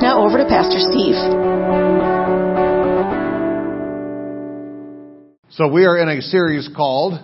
[0.00, 1.14] Now over to Pastor Steve.
[5.50, 7.14] So we are in a series called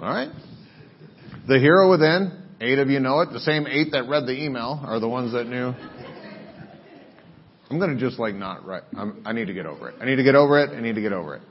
[0.00, 0.30] All right.
[1.46, 2.42] The Hero Within.
[2.60, 3.30] Eight of you know it.
[3.32, 5.72] The same eight that read the email are the ones that knew.
[7.70, 8.82] I'm going to just like not write.
[8.96, 9.96] I'm, I need to get over it.
[10.00, 10.70] I need to get over it.
[10.70, 11.42] I need to get over it.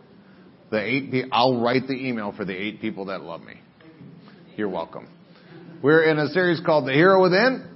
[0.71, 1.25] The eight.
[1.31, 3.55] I'll write the email for the eight people that love me.
[4.55, 5.07] You're welcome.
[5.81, 7.72] We're in a series called The Hero Within,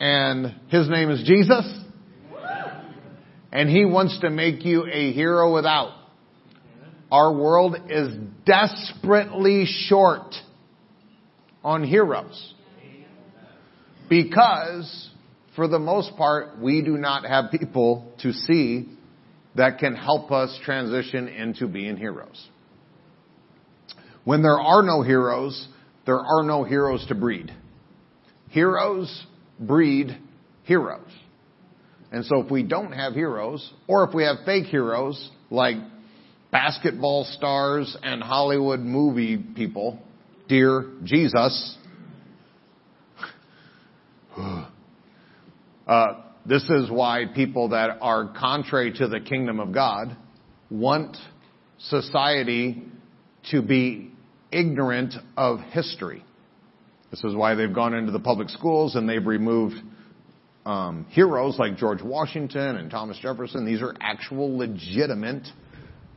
[0.00, 1.80] and his name is Jesus,
[3.52, 5.92] and he wants to make you a hero without.
[7.10, 10.34] Our world is desperately short
[11.62, 12.54] on heroes
[14.08, 15.10] because
[15.56, 18.90] for the most part, we do not have people to see
[19.56, 22.46] that can help us transition into being heroes.
[24.24, 25.66] When there are no heroes,
[26.04, 27.50] there are no heroes to breed.
[28.50, 29.26] Heroes
[29.58, 30.16] breed
[30.64, 31.10] heroes.
[32.12, 35.76] And so if we don't have heroes, or if we have fake heroes, like
[36.50, 39.98] basketball stars and Hollywood movie people,
[40.48, 41.76] dear Jesus,
[45.86, 50.16] Uh, this is why people that are contrary to the kingdom of God
[50.68, 51.16] want
[51.78, 52.82] society
[53.50, 54.10] to be
[54.50, 56.24] ignorant of history.
[57.10, 59.76] This is why they've gone into the public schools and they've removed
[60.64, 63.64] um, heroes like George Washington and Thomas Jefferson.
[63.64, 65.46] These are actual legitimate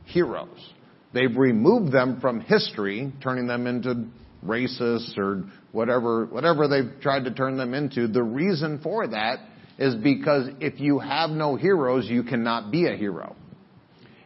[0.04, 0.72] heroes.
[1.12, 4.06] They've removed them from history, turning them into
[4.44, 8.08] racists or whatever, whatever they've tried to turn them into.
[8.08, 9.38] The reason for that
[9.78, 13.36] is because if you have no heroes, you cannot be a hero.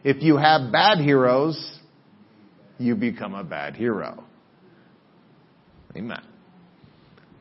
[0.03, 1.79] If you have bad heroes,
[2.77, 4.23] you become a bad hero.
[5.95, 6.21] Amen.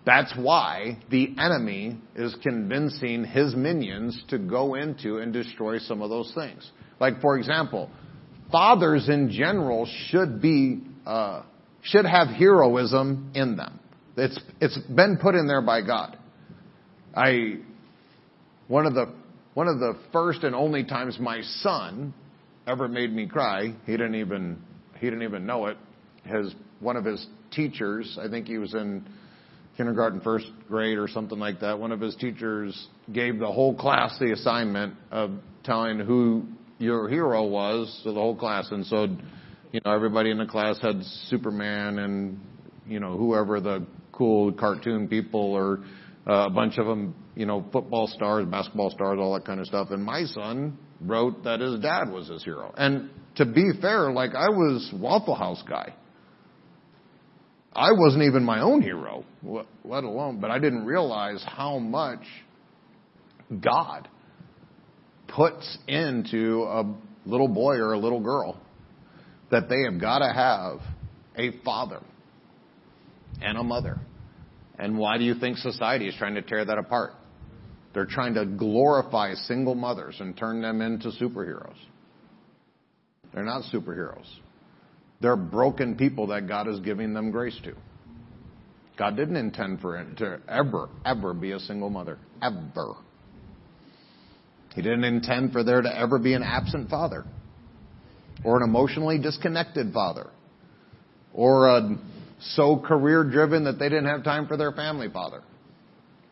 [0.07, 6.11] That's why the enemy is convincing his minions to go into and destroy some of
[6.11, 6.71] those things.
[7.01, 7.91] Like, for example,
[8.53, 11.43] fathers in general should be, uh,
[11.83, 13.81] should have heroism in them.
[14.17, 16.19] It's, it's been put in there by God.
[17.17, 17.59] I,
[18.69, 19.13] one of the
[19.55, 22.13] one of the first and only times my son
[22.67, 24.61] ever made me cry, he didn't even
[24.99, 25.77] he didn't even know it.
[26.25, 29.07] His one of his teachers, I think he was in
[29.77, 31.79] kindergarten first grade or something like that.
[31.79, 35.33] One of his teachers gave the whole class the assignment of
[35.65, 36.45] telling who
[36.79, 39.05] your hero was to the whole class, and so
[39.73, 42.41] you know everybody in the class had Superman and
[42.87, 45.81] you know whoever the cool cartoon people or
[46.27, 49.67] uh, a bunch of them, you know, football stars, basketball stars, all that kind of
[49.67, 49.91] stuff.
[49.91, 52.73] And my son wrote that his dad was his hero.
[52.77, 55.95] And to be fair, like I was Waffle House guy.
[57.75, 59.25] I wasn't even my own hero,
[59.85, 62.23] let alone, but I didn't realize how much
[63.61, 64.09] God
[65.29, 66.85] puts into a
[67.27, 68.61] little boy or a little girl
[69.51, 70.81] that they have got to have
[71.37, 72.01] a father
[73.43, 73.99] and a mother
[74.79, 77.13] and why do you think society is trying to tear that apart?
[77.93, 81.77] They're trying to glorify single mothers and turn them into superheroes.
[83.33, 84.27] They're not superheroes.
[85.25, 87.73] They're broken people that God is giving them grace to.
[88.99, 92.19] God didn't intend for it to ever, ever be a single mother.
[92.43, 92.93] Ever.
[94.75, 97.25] He didn't intend for there to ever be an absent father
[98.45, 100.29] or an emotionally disconnected father
[101.33, 101.97] or a
[102.41, 105.43] so career driven that they didn't have time for their family father.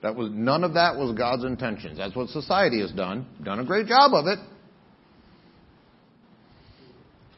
[0.02, 1.96] That was none of that was God's intentions.
[1.96, 3.24] That's what society has done.
[3.42, 4.38] Done a great job of it.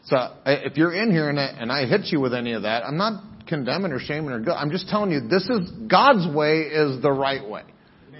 [0.07, 0.17] So
[0.47, 2.97] if you're in here and I, and I hit you with any of that, I'm
[2.97, 4.53] not condemning or shaming or good.
[4.53, 7.63] I'm just telling you this is God's way is the right way.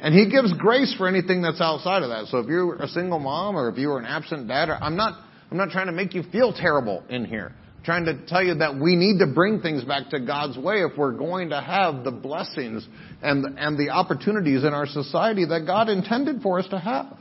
[0.01, 2.27] And He gives grace for anything that's outside of that.
[2.27, 5.21] So if you're a single mom or if you were an absent dad, I'm not
[5.51, 7.55] I'm not trying to make you feel terrible in here
[7.85, 10.97] trying to tell you that we need to bring things back to God's way if
[10.97, 12.87] we're going to have the blessings
[13.23, 17.19] and, and the opportunities in our society that God intended for us to have.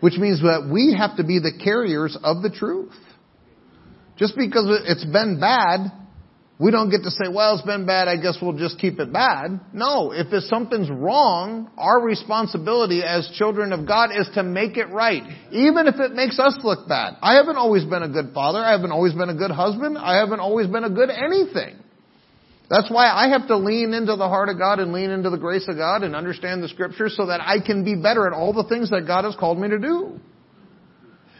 [0.00, 2.92] Which means that we have to be the carriers of the truth.
[4.18, 5.92] Just because it's been bad
[6.58, 9.12] We don't get to say, well, it's been bad, I guess we'll just keep it
[9.12, 9.60] bad.
[9.74, 15.22] No, if something's wrong, our responsibility as children of God is to make it right,
[15.52, 17.18] even if it makes us look bad.
[17.20, 20.16] I haven't always been a good father, I haven't always been a good husband, I
[20.16, 21.76] haven't always been a good anything.
[22.70, 25.36] That's why I have to lean into the heart of God and lean into the
[25.36, 28.54] grace of God and understand the scriptures so that I can be better at all
[28.54, 30.18] the things that God has called me to do.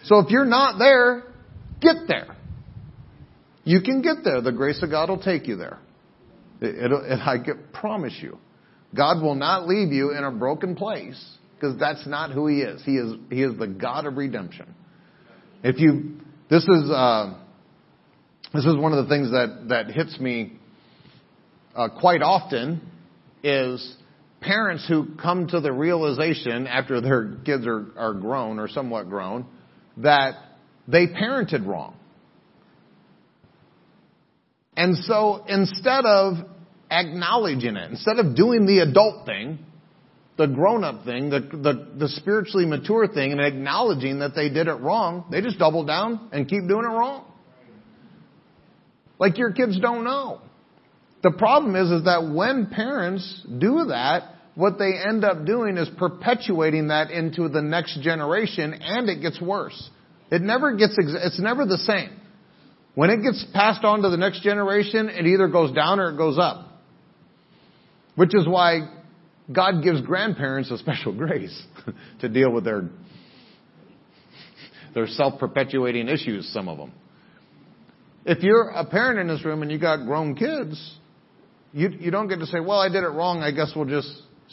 [0.05, 1.25] So if you're not there,
[1.81, 2.36] get there.
[3.67, 4.41] You can get there.
[4.41, 5.81] The grace of God will take you there.
[6.61, 7.37] It, and I
[7.73, 8.39] promise you,
[8.95, 11.23] God will not leave you in a broken place
[11.55, 12.81] because that's not who He is.
[12.85, 14.73] He is He is the God of redemption.
[15.65, 17.35] If you, this is uh,
[18.55, 20.53] this is one of the things that that hits me
[21.75, 22.81] uh, quite often
[23.43, 23.97] is
[24.41, 29.45] parents who come to the realization after their kids are, are grown or somewhat grown
[29.97, 30.35] that
[30.87, 31.97] they parented wrong.
[34.77, 36.35] And so instead of
[36.91, 39.59] acknowledging it, instead of doing the adult thing,
[40.37, 44.69] the grown up thing, the, the, the, spiritually mature thing, and acknowledging that they did
[44.69, 47.25] it wrong, they just double down and keep doing it wrong.
[49.19, 50.43] Like your kids don't know.
[51.23, 55.89] The problem is, is that when parents do that, what they end up doing is
[55.99, 59.91] perpetuating that into the next generation and it gets worse.
[60.31, 62.11] It never gets, it's never the same.
[62.97, 66.17] When it gets passed on to the next generation, it either goes down or it
[66.17, 66.81] goes up.
[68.15, 68.89] Which is why
[69.53, 71.63] God gives grandparents a special grace
[72.21, 72.89] to deal with their,
[74.95, 76.93] their self-perpetuating issues, some of them.
[78.25, 80.97] If you're a parent in this room and you got grown kids,
[81.75, 84.11] you, you don't get to say, well, I did it wrong, I guess we'll just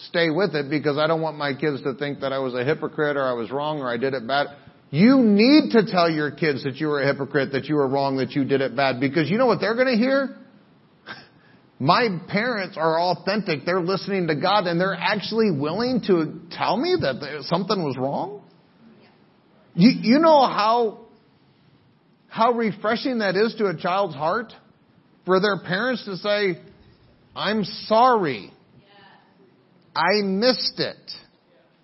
[0.10, 2.66] stay with it because I don't want my kids to think that I was a
[2.66, 4.48] hypocrite or I was wrong or I did it bad.
[4.94, 8.18] You need to tell your kids that you were a hypocrite, that you were wrong,
[8.18, 10.38] that you did it bad, because you know what they're going to hear?
[11.80, 13.66] My parents are authentic.
[13.66, 18.44] They're listening to God and they're actually willing to tell me that something was wrong.
[19.74, 21.08] You, you know how,
[22.28, 24.54] how refreshing that is to a child's heart?
[25.26, 26.62] For their parents to say,
[27.36, 28.54] I'm sorry.
[29.96, 31.12] I missed it.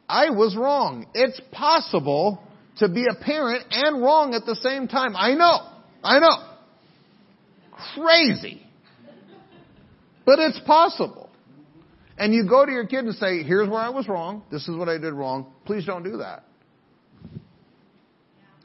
[0.07, 1.07] I was wrong.
[1.15, 2.43] It's possible
[2.79, 5.15] to be a parent and wrong at the same time.
[5.15, 5.67] I know.
[6.03, 6.49] I know.
[7.95, 8.61] Crazy.
[10.25, 11.29] But it's possible.
[12.17, 14.43] And you go to your kid and say, here's where I was wrong.
[14.51, 15.53] This is what I did wrong.
[15.65, 16.43] Please don't do that.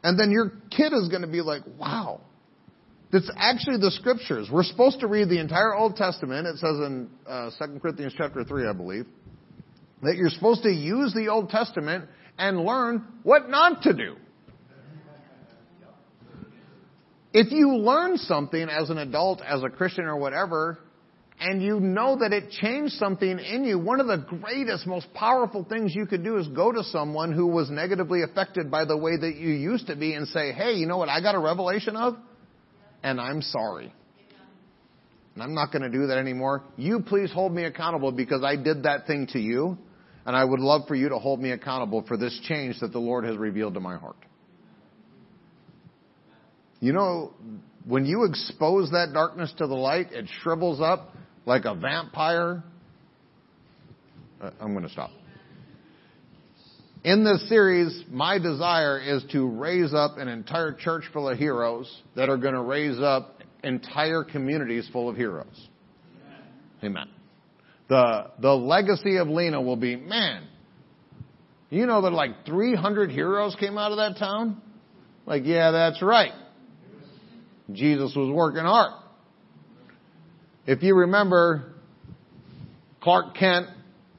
[0.03, 2.21] And then your kid is going to be like, wow.
[3.13, 4.49] That's actually the scriptures.
[4.53, 6.49] We're supposed to read the entire Old Testament.
[6.49, 9.07] It says in uh, 2 Corinthians chapter 3, I believe,
[10.03, 12.07] that you're supposed to use the Old Testament
[12.39, 14.17] and learn what not to do.
[17.33, 20.79] If you learn something as an adult, as a Christian or whatever,
[21.41, 25.65] and you know that it changed something in you, one of the greatest, most powerful
[25.65, 29.17] things you could do is go to someone who was negatively affected by the way
[29.17, 31.97] that you used to be and say, hey, you know what I got a revelation
[31.97, 32.17] of?
[33.03, 33.93] And I'm sorry.
[35.35, 36.63] And I'm not going to do that anymore.
[36.77, 39.77] You please hold me accountable because I did that thing to you.
[40.27, 42.99] And I would love for you to hold me accountable for this change that the
[42.99, 44.17] Lord has revealed to my heart.
[46.81, 47.33] You know,
[47.87, 51.15] when you expose that darkness to the light, it shrivels up
[51.47, 52.63] like a vampire.
[54.41, 55.11] Uh, I'm going to stop.
[57.05, 61.91] In this series, my desire is to raise up an entire church full of heroes
[62.17, 65.69] that are going to raise up entire communities full of heroes.
[66.83, 67.09] Amen.
[67.95, 70.49] The, the legacy of Lena will be, man,
[71.71, 74.61] you know that like 300 heroes came out of that town?
[75.27, 76.33] Like, yeah, that's right.
[77.73, 79.01] Jesus was working hard.
[80.67, 81.75] If you remember
[83.01, 83.69] Clark Kent,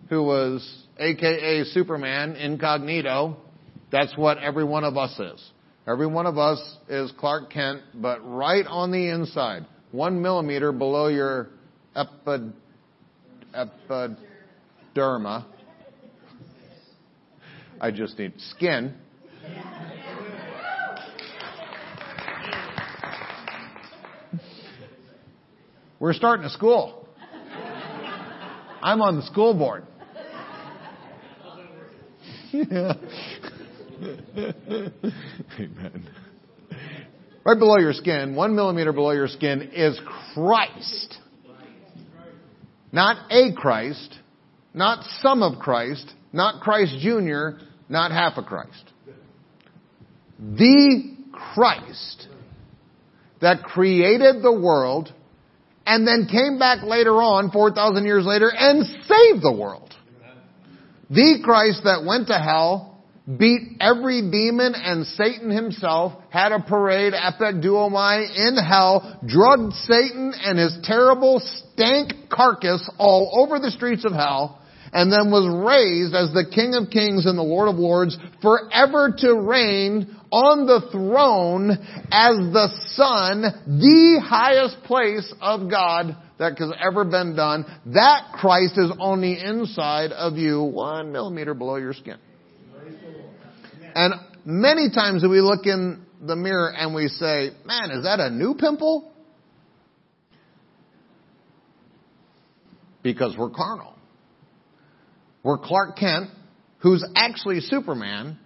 [0.07, 3.35] who was AKA Superman incognito,
[3.91, 5.51] that's what every one of us is.
[5.85, 11.07] Every one of us is Clark Kent, but right on the inside, one millimeter below
[11.09, 11.49] your
[11.93, 12.53] epid,
[13.55, 15.45] epiderma.
[17.79, 18.95] I just need skin.
[25.99, 27.07] We're starting a school.
[28.81, 29.85] I'm on the school board.
[32.51, 32.93] Yeah.
[35.59, 36.09] Amen.
[37.43, 39.99] Right below your skin, one millimeter below your skin, is
[40.33, 41.17] Christ.
[42.91, 44.17] Not a Christ,
[44.73, 48.91] not some of Christ, not Christ Jr., not half a Christ.
[50.39, 52.27] The Christ
[53.41, 55.13] that created the world
[55.85, 59.93] and then came back later on, 4,000 years later, and saved the world.
[61.09, 62.94] The Christ that went to hell,
[63.25, 70.59] beat every demon and Satan himself, had a parade, epidumai, in hell, drugged Satan and
[70.59, 74.61] his terrible stank carcass all over the streets of hell,
[74.93, 79.13] and then was raised as the King of Kings and the Lord of Lords forever
[79.17, 81.71] to reign on the throne
[82.11, 87.65] as the Son, the highest place of God that has ever been done.
[87.87, 92.17] That Christ is on the inside of you, one millimeter below your skin.
[93.95, 98.29] And many times we look in the mirror and we say, man, is that a
[98.29, 99.11] new pimple?
[103.01, 103.93] Because we're carnal.
[105.43, 106.29] We're Clark Kent,
[106.79, 108.37] who's actually Superman,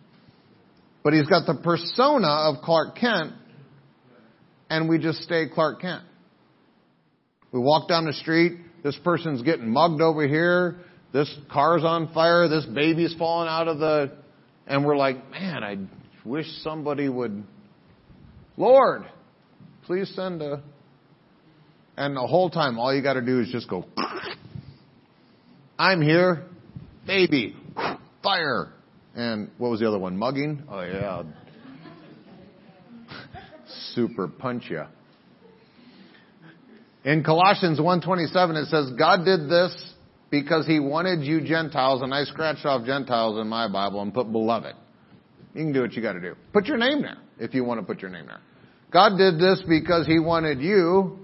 [1.03, 3.33] but he's got the persona of Clark Kent,
[4.69, 6.03] and we just stay Clark Kent.
[7.53, 10.75] We walk down the street, this person's getting mugged over here,
[11.13, 14.11] this car's on fire, this baby's falling out of the,
[14.69, 15.77] and we're like, man, I
[16.23, 17.43] wish somebody would,
[18.55, 19.03] Lord,
[19.85, 20.61] please send a,
[21.97, 23.83] and the whole time all you gotta do is just go,
[25.79, 26.45] I'm here,
[27.05, 27.55] baby,
[28.23, 28.71] fire.
[29.15, 30.15] And what was the other one?
[30.17, 30.63] Mugging?
[30.69, 31.23] Oh yeah.
[33.93, 34.87] Super punch ya.
[37.03, 39.88] In Colossians 1:27 it says God did this
[40.31, 44.31] because he wanted you Gentiles and I scratched off Gentiles in my Bible and put
[44.31, 44.75] beloved.
[45.53, 46.35] You can do what you got to do.
[46.53, 48.41] Put your name there if you want to put your name there.
[48.91, 51.19] God did this because he wanted you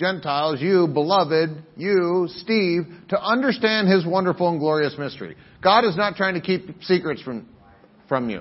[0.00, 5.36] Gentiles, you, beloved, you, Steve, to understand His wonderful and glorious mystery.
[5.62, 7.46] God is not trying to keep secrets from,
[8.08, 8.40] from you.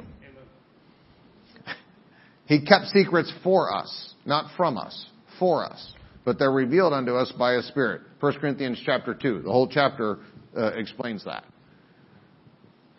[2.46, 5.06] He kept secrets for us, not from us,
[5.38, 5.94] for us.
[6.30, 8.02] But they're revealed unto us by a Spirit.
[8.20, 9.42] 1 Corinthians chapter 2.
[9.42, 10.20] The whole chapter
[10.56, 11.44] uh, explains that.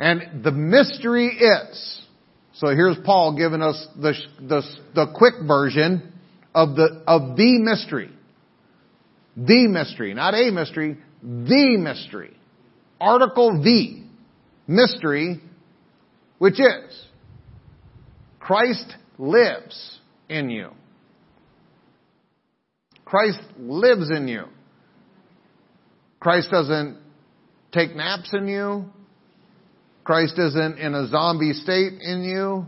[0.01, 2.03] And the mystery is,
[2.55, 4.63] so here's Paul giving us the, the,
[4.97, 6.13] the quick version
[6.57, 8.11] of the, of the mystery.
[9.37, 12.37] The mystery, not a mystery, the mystery.
[13.01, 14.03] Article the
[14.67, 15.41] mystery,
[16.39, 17.05] which is
[18.41, 20.73] Christ lives in you.
[23.11, 24.45] Christ lives in you.
[26.21, 26.97] Christ doesn't
[27.73, 28.85] take naps in you.
[30.05, 32.67] Christ isn't in a zombie state in you.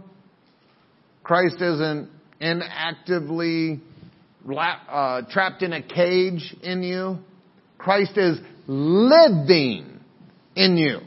[1.23, 3.81] Christ isn't inactively
[4.53, 7.19] uh, trapped in a cage in you.
[7.79, 10.01] Christ is living
[10.57, 11.03] in you.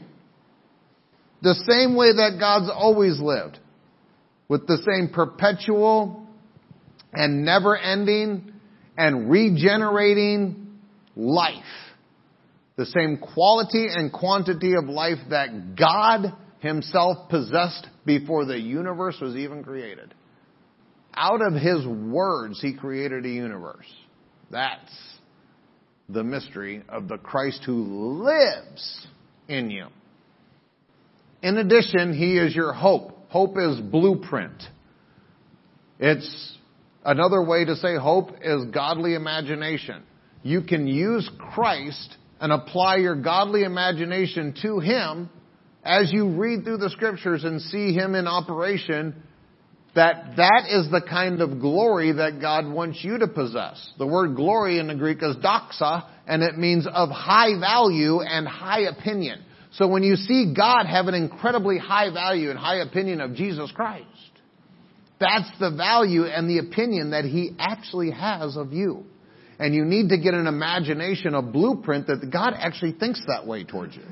[1.42, 3.58] The same way that God's always lived.
[4.48, 6.26] With the same perpetual
[7.12, 8.54] and never ending
[8.96, 10.78] and regenerating
[11.14, 11.54] life.
[12.76, 19.34] The same quality and quantity of life that God himself possessed before the universe was
[19.36, 20.14] even created
[21.16, 23.86] out of his words, he created a universe.
[24.50, 24.92] That's
[26.08, 29.06] the mystery of the Christ who lives
[29.48, 29.86] in you.
[31.42, 33.12] In addition, he is your hope.
[33.30, 34.62] Hope is blueprint.
[35.98, 36.56] It's
[37.06, 40.02] another way to say hope is godly imagination.
[40.42, 45.30] You can use Christ and apply your godly imagination to him
[45.82, 49.14] as you read through the scriptures and see him in operation
[49.94, 53.92] that that is the kind of glory that God wants you to possess.
[53.98, 58.46] The word glory in the Greek is doxa, and it means of high value and
[58.46, 59.42] high opinion.
[59.72, 63.72] So when you see God have an incredibly high value and high opinion of Jesus
[63.72, 64.06] Christ,
[65.18, 69.04] that's the value and the opinion that He actually has of you.
[69.58, 73.64] And you need to get an imagination, a blueprint that God actually thinks that way
[73.64, 74.02] towards you.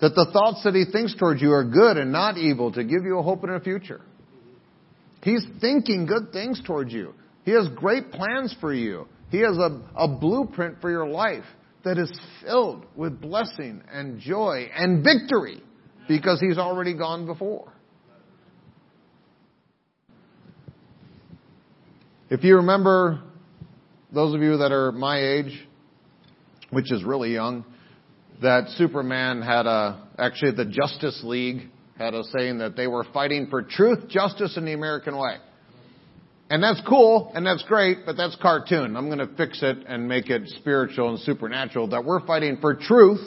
[0.00, 3.04] That the thoughts that He thinks towards you are good and not evil to give
[3.04, 4.00] you a hope and a future.
[5.22, 7.14] He's thinking good things towards you.
[7.44, 9.06] He has great plans for you.
[9.30, 11.44] He has a, a blueprint for your life
[11.84, 15.62] that is filled with blessing and joy and victory
[16.08, 17.72] because He's already gone before.
[22.30, 23.22] If you remember,
[24.12, 25.66] those of you that are my age,
[26.68, 27.64] which is really young,
[28.42, 33.46] that Superman had a, actually the Justice League had a saying that they were fighting
[33.48, 35.36] for truth, justice, and the American way.
[36.50, 38.94] And that's cool, and that's great, but that's cartoon.
[38.94, 41.88] I'm to fix it and make it spiritual and supernatural.
[41.88, 43.22] That we're fighting for truth,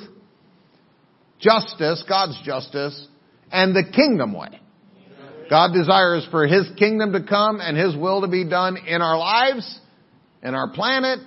[1.40, 3.08] justice, God's justice,
[3.52, 4.60] and the kingdom way.
[5.52, 9.18] God desires for His kingdom to come and His will to be done in our
[9.18, 9.80] lives,
[10.42, 11.20] in our planet,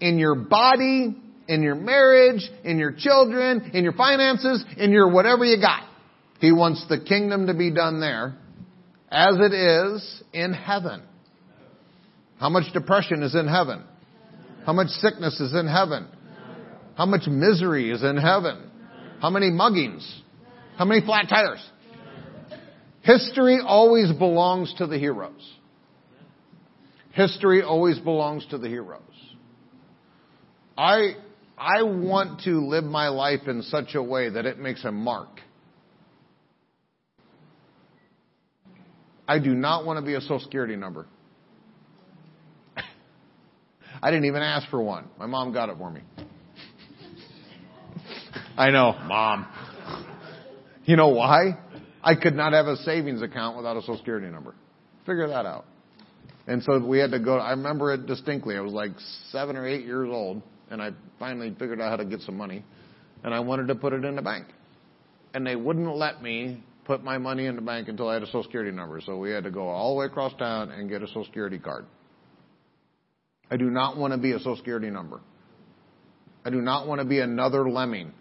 [0.00, 1.16] in your body,
[1.48, 5.82] in your marriage, in your children, in your finances, in your whatever you got.
[6.38, 8.36] He wants the kingdom to be done there
[9.10, 11.02] as it is in heaven.
[12.38, 13.82] How much depression is in heaven?
[14.66, 16.06] How much sickness is in heaven?
[16.94, 18.70] How much misery is in heaven?
[19.20, 20.08] How many muggings?
[20.76, 21.58] How many flat tires?
[23.02, 25.54] History always belongs to the heroes.
[27.12, 29.02] History always belongs to the heroes.
[30.76, 31.16] I,
[31.56, 35.28] I want to live my life in such a way that it makes a mark.
[39.26, 41.06] I do not want to be a social security number.
[44.02, 45.08] I didn't even ask for one.
[45.18, 46.00] My mom got it for me.
[48.56, 49.46] I know, mom.
[50.84, 51.58] You know why?
[52.02, 54.54] I could not have a savings account without a social security number.
[55.06, 55.64] Figure that out.
[56.46, 58.56] And so we had to go, I remember it distinctly.
[58.56, 58.92] I was like
[59.30, 62.64] seven or eight years old and I finally figured out how to get some money
[63.22, 64.46] and I wanted to put it in the bank.
[65.34, 68.26] And they wouldn't let me put my money in the bank until I had a
[68.26, 69.00] social security number.
[69.04, 71.58] So we had to go all the way across town and get a social security
[71.58, 71.84] card.
[73.50, 75.20] I do not want to be a social security number.
[76.44, 78.12] I do not want to be another lemming,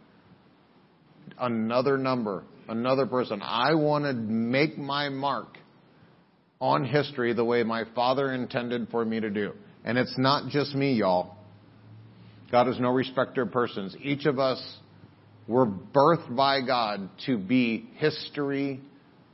[1.39, 3.41] another number, another person.
[3.41, 5.57] I want to make my mark
[6.59, 9.53] on history the way my father intended for me to do.
[9.83, 11.35] And it's not just me, y'all.
[12.51, 13.95] God is no respecter of persons.
[14.01, 14.61] Each of us
[15.47, 18.81] were birthed by God to be history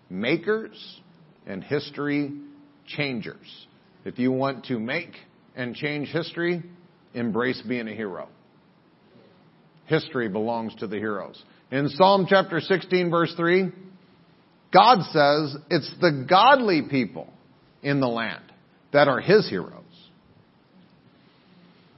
[0.10, 1.02] makers
[1.46, 2.32] and history
[2.88, 3.68] changers.
[4.06, 5.16] If you want to make
[5.56, 6.64] and change history,
[7.14, 8.28] embrace being a hero.
[9.86, 11.42] History belongs to the heroes.
[11.74, 13.72] In Psalm chapter 16 verse 3,
[14.72, 17.34] God says it's the godly people
[17.82, 18.44] in the land
[18.92, 19.80] that are His heroes.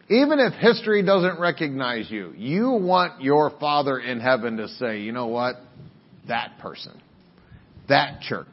[0.07, 5.11] Even if history doesn't recognize you, you want your Father in heaven to say, you
[5.11, 5.55] know what?
[6.29, 7.01] That person,
[7.89, 8.47] that church,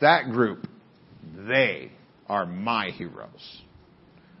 [0.00, 0.66] that group,
[1.46, 1.92] they
[2.28, 3.62] are my heroes.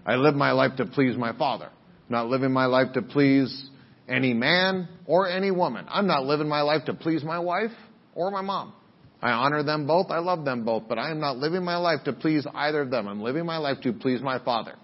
[0.04, 1.70] I live my life to please my Father,
[2.08, 3.68] not living my life to please
[4.08, 5.86] any man or any woman.
[5.88, 7.70] I'm not living my life to please my wife
[8.14, 8.72] or my mom.
[9.20, 10.10] I honor them both.
[10.10, 12.90] I love them both, but I am not living my life to please either of
[12.90, 13.06] them.
[13.06, 14.74] I'm living my life to please my Father.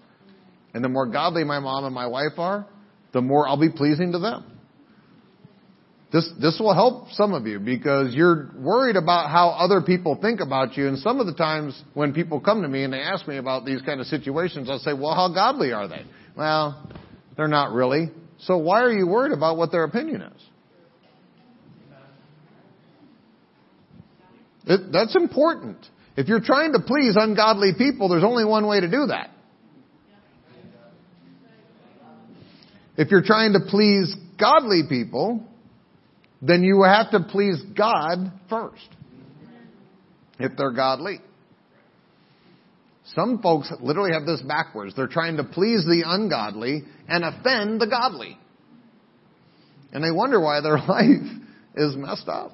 [0.73, 2.65] And the more godly my mom and my wife are,
[3.11, 4.45] the more I'll be pleasing to them.
[6.11, 10.39] This, this will help some of you because you're worried about how other people think
[10.39, 10.87] about you.
[10.87, 13.65] And some of the times when people come to me and they ask me about
[13.65, 16.03] these kind of situations, I'll say, well, how godly are they?
[16.35, 16.89] Well,
[17.37, 18.09] they're not really.
[18.41, 20.41] So why are you worried about what their opinion is?
[24.65, 25.77] It, that's important.
[26.15, 29.31] If you're trying to please ungodly people, there's only one way to do that.
[32.97, 35.43] If you're trying to please godly people,
[36.41, 38.87] then you have to please God first.
[40.37, 41.19] If they're godly.
[43.15, 44.93] Some folks literally have this backwards.
[44.95, 48.37] They're trying to please the ungodly and offend the godly.
[49.91, 51.41] And they wonder why their life
[51.75, 52.51] is messed up.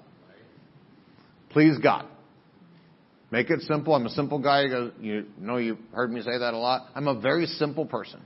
[1.49, 2.05] Please God.
[3.31, 3.95] Make it simple.
[3.95, 4.63] I'm a simple guy.
[5.01, 6.89] You know, you've heard me say that a lot.
[6.95, 8.21] I'm a very simple person.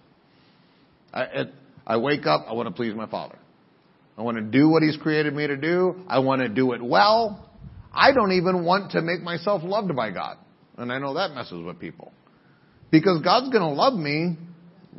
[1.13, 1.53] I, it,
[1.87, 3.39] I wake up, I want to please my Father.
[4.17, 6.03] I want to do what He's created me to do.
[6.07, 7.49] I want to do it well.
[7.91, 10.37] I don't even want to make myself loved by God.
[10.77, 12.11] And I know that messes with people.
[12.91, 14.37] Because God's going to love me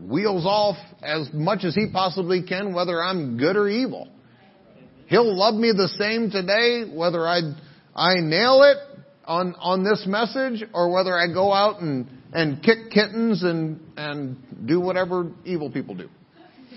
[0.00, 4.08] wheels off as much as He possibly can, whether I'm good or evil.
[5.06, 7.40] He'll love me the same today, whether I,
[7.94, 8.78] I nail it
[9.24, 14.36] on, on this message or whether I go out and, and kick kittens and, and
[14.66, 16.08] do whatever evil people do.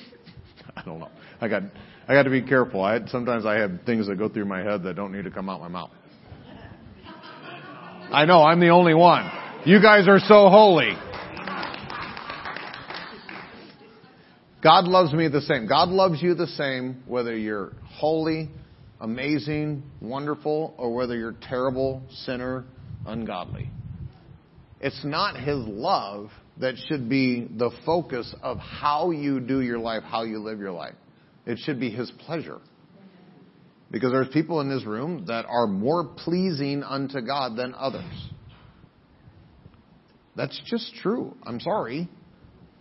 [0.76, 1.10] I don't know.
[1.40, 1.64] I got
[2.08, 2.82] I got to be careful.
[2.82, 5.50] I sometimes I have things that go through my head that don't need to come
[5.50, 5.92] out my mouth.
[8.12, 9.30] I know I'm the only one.
[9.66, 10.92] You guys are so holy.
[14.62, 15.68] God loves me the same.
[15.70, 18.50] God loves you the same whether you're holy,
[19.00, 22.66] amazing, wonderful, or whether you're terrible, sinner,
[23.08, 23.70] ungodly.
[24.82, 30.04] It's not His love that should be the focus of how you do your life,
[30.04, 30.96] how you live your life.
[31.46, 32.60] It should be His pleasure.
[33.92, 38.33] Because there's people in this room that are more pleasing unto God than others.
[40.36, 41.36] That's just true.
[41.44, 42.10] I'm sorry.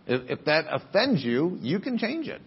[0.07, 2.41] If, if that offends you, you can change it.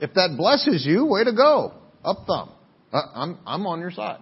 [0.00, 1.74] If that blesses you, way to go.
[2.04, 2.50] Up thumb.
[2.92, 4.20] I'm, I'm on your side.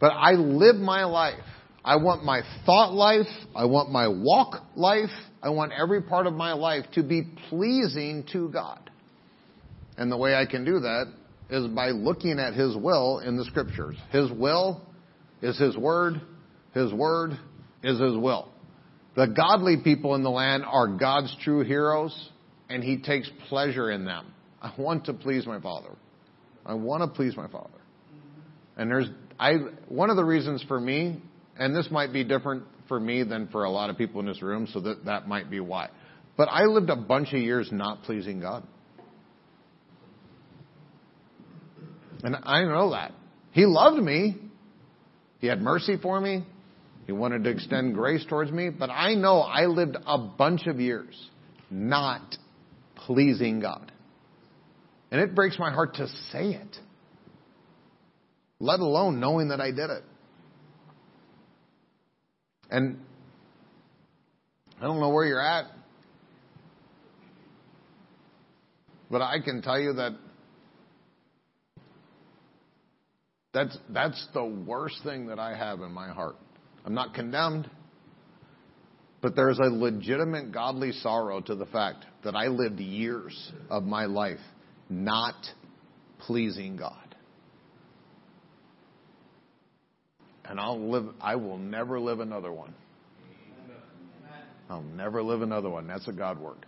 [0.00, 1.44] But I live my life
[1.86, 6.34] I want my thought life, I want my walk life, I want every part of
[6.34, 8.90] my life to be pleasing to God.
[9.96, 11.04] And the way I can do that
[11.48, 13.96] is by looking at His will in the scriptures.
[14.10, 14.84] His will
[15.42, 16.20] is His word.
[16.74, 17.38] His word
[17.84, 18.48] is His will.
[19.16, 22.30] The godly people in the land are God's true heroes,
[22.68, 24.26] and He takes pleasure in them.
[24.60, 25.90] I want to please my Father.
[26.66, 27.70] I want to please my Father.
[28.76, 29.08] And there's,
[29.40, 29.54] I,
[29.88, 31.22] one of the reasons for me,
[31.58, 34.42] and this might be different for me than for a lot of people in this
[34.42, 35.88] room, so that, that might be why.
[36.36, 38.64] But I lived a bunch of years not pleasing God.
[42.22, 43.12] And I know that.
[43.52, 44.36] He loved me.
[45.38, 46.44] He had mercy for me.
[47.06, 48.70] He wanted to extend grace towards me.
[48.70, 51.14] But I know I lived a bunch of years
[51.70, 52.36] not
[52.94, 53.92] pleasing God.
[55.10, 56.76] And it breaks my heart to say it,
[58.58, 60.02] let alone knowing that I did it.
[62.68, 62.98] And
[64.80, 65.66] I don't know where you're at,
[69.08, 70.12] but I can tell you that
[73.56, 76.36] That's, that's the worst thing that I have in my heart.
[76.86, 77.68] I'm not condemned,
[79.20, 84.04] but there's a legitimate godly sorrow to the fact that I lived years of my
[84.04, 84.38] life
[84.88, 85.34] not
[86.20, 86.92] pleasing God.
[90.44, 92.72] And I'll live, I will never live another one.
[94.70, 95.88] I'll never live another one.
[95.88, 96.64] That's a God word.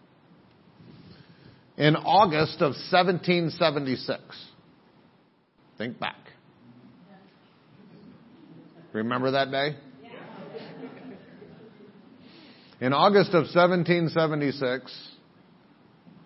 [1.76, 4.20] In August of 1776,
[5.78, 6.16] think back.
[8.92, 9.76] Remember that day?
[12.80, 15.16] In August of 1776,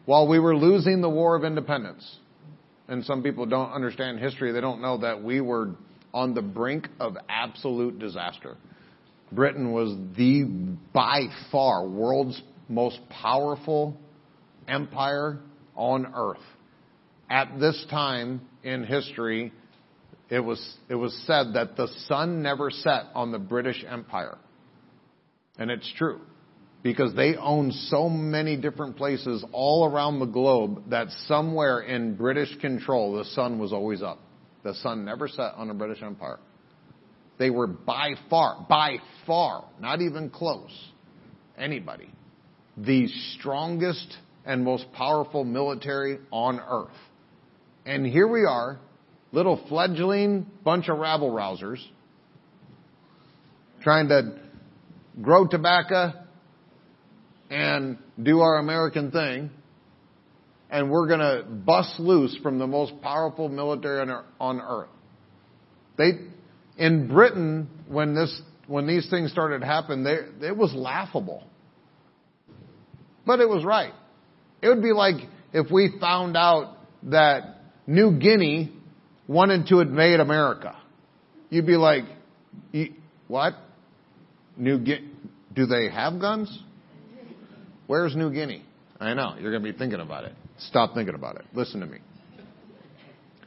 [0.04, 2.18] while we were losing the War of Independence,
[2.88, 5.70] and some people don't understand history, they don't know that we were
[6.12, 8.58] on the brink of absolute disaster.
[9.30, 10.44] Britain was the,
[10.92, 13.96] by far, world's most powerful
[14.68, 15.38] empire
[15.74, 16.44] on earth.
[17.30, 19.54] At this time in history,
[20.28, 24.36] it was, it was said that the sun never set on the British Empire.
[25.58, 26.20] And it's true.
[26.82, 32.56] Because they owned so many different places all around the globe that somewhere in British
[32.58, 34.18] control, the sun was always up.
[34.64, 36.40] The sun never set on the British Empire.
[37.38, 40.70] They were by far, by far, not even close,
[41.56, 42.08] anybody,
[42.76, 46.90] the strongest and most powerful military on earth.
[47.86, 48.78] And here we are,
[49.32, 51.84] little fledgling bunch of rabble rousers
[53.82, 54.38] trying to
[55.20, 56.12] grow tobacco
[57.52, 59.50] and do our American thing.
[60.70, 64.10] And we're going to bust loose from the most powerful military
[64.40, 64.88] on earth.
[65.98, 66.12] They,
[66.78, 71.44] in Britain, when this, when these things started to happen, it was laughable.
[73.26, 73.92] But it was right.
[74.62, 75.16] It would be like
[75.52, 78.72] if we found out that New Guinea
[79.28, 80.74] wanted to invade America,
[81.50, 82.04] you'd be like,
[83.28, 83.52] what?
[84.56, 85.10] New Guinea?
[85.54, 86.62] Do they have guns?
[87.92, 88.64] Where's New Guinea?
[88.98, 90.32] I know, you're going to be thinking about it.
[90.56, 91.44] Stop thinking about it.
[91.52, 91.98] Listen to me.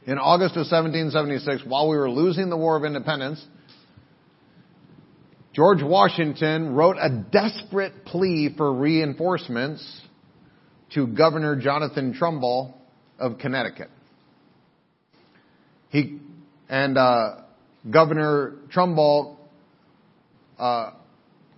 [0.06, 3.44] In August of 1776, while we were losing the War of Independence,
[5.52, 10.00] George Washington wrote a desperate plea for reinforcements
[10.94, 12.80] to Governor Jonathan Trumbull
[13.18, 13.90] of Connecticut.
[15.88, 16.20] He
[16.68, 17.40] and uh,
[17.90, 19.40] Governor Trumbull
[20.56, 20.92] uh,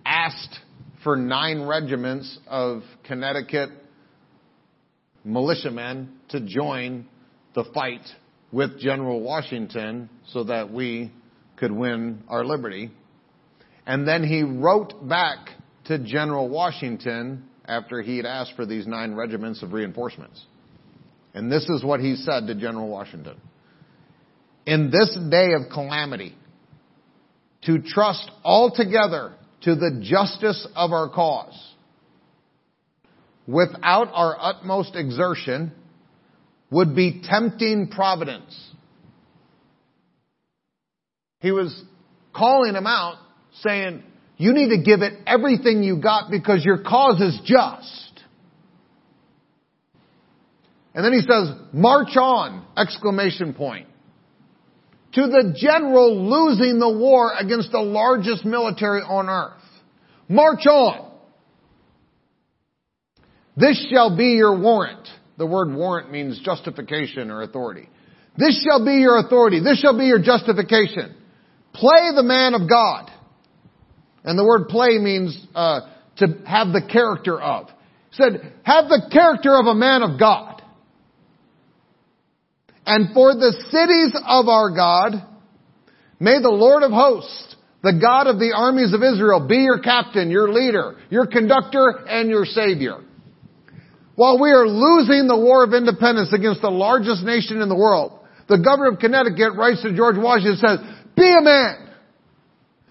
[0.03, 0.59] asked
[1.03, 3.69] for nine regiments of Connecticut
[5.23, 7.07] militiamen to join
[7.55, 8.05] the fight
[8.51, 11.11] with General Washington so that we
[11.57, 12.91] could win our liberty.
[13.85, 15.49] And then he wrote back
[15.85, 20.43] to General Washington after he had asked for these nine regiments of reinforcements.
[21.33, 23.39] And this is what he said to General Washington
[24.65, 26.35] in this day of calamity
[27.63, 31.69] to trust altogether to the justice of our cause
[33.47, 35.71] without our utmost exertion
[36.71, 38.55] would be tempting providence.
[41.41, 41.83] He was
[42.33, 43.17] calling him out
[43.61, 44.03] saying,
[44.37, 48.23] you need to give it everything you got because your cause is just.
[50.93, 53.88] And then he says, march on, exclamation point
[55.13, 59.61] to the general losing the war against the largest military on earth.
[60.27, 61.11] March on.
[63.57, 65.07] This shall be your warrant.
[65.37, 67.89] The word warrant means justification or authority.
[68.37, 69.61] This shall be your authority.
[69.61, 71.15] This shall be your justification.
[71.73, 73.11] Play the man of God.
[74.23, 75.81] And the word play means uh,
[76.17, 77.67] to have the character of.
[78.11, 80.48] He said, have the character of a man of God.
[82.85, 85.13] And for the cities of our God,
[86.19, 90.29] may the Lord of hosts, the God of the armies of Israel, be your captain,
[90.29, 92.97] your leader, your conductor, and your savior.
[94.15, 98.19] While we are losing the war of independence against the largest nation in the world,
[98.49, 100.79] the governor of Connecticut writes to George Washington and says,
[101.15, 101.89] be a man.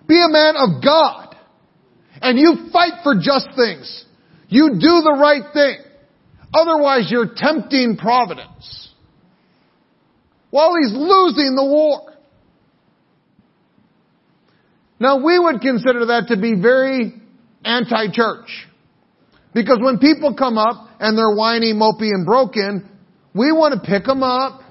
[0.07, 1.37] Be a man of God.
[2.23, 4.07] And you fight for just things.
[4.49, 5.77] You do the right thing.
[6.55, 8.88] Otherwise you're tempting providence.
[10.51, 12.15] While he's losing the war.
[15.01, 17.15] Now we would consider that to be very
[17.65, 18.67] anti-church.
[19.55, 22.89] Because when people come up and they're whiny, mopey, and broken,
[23.35, 24.63] we want to pick them up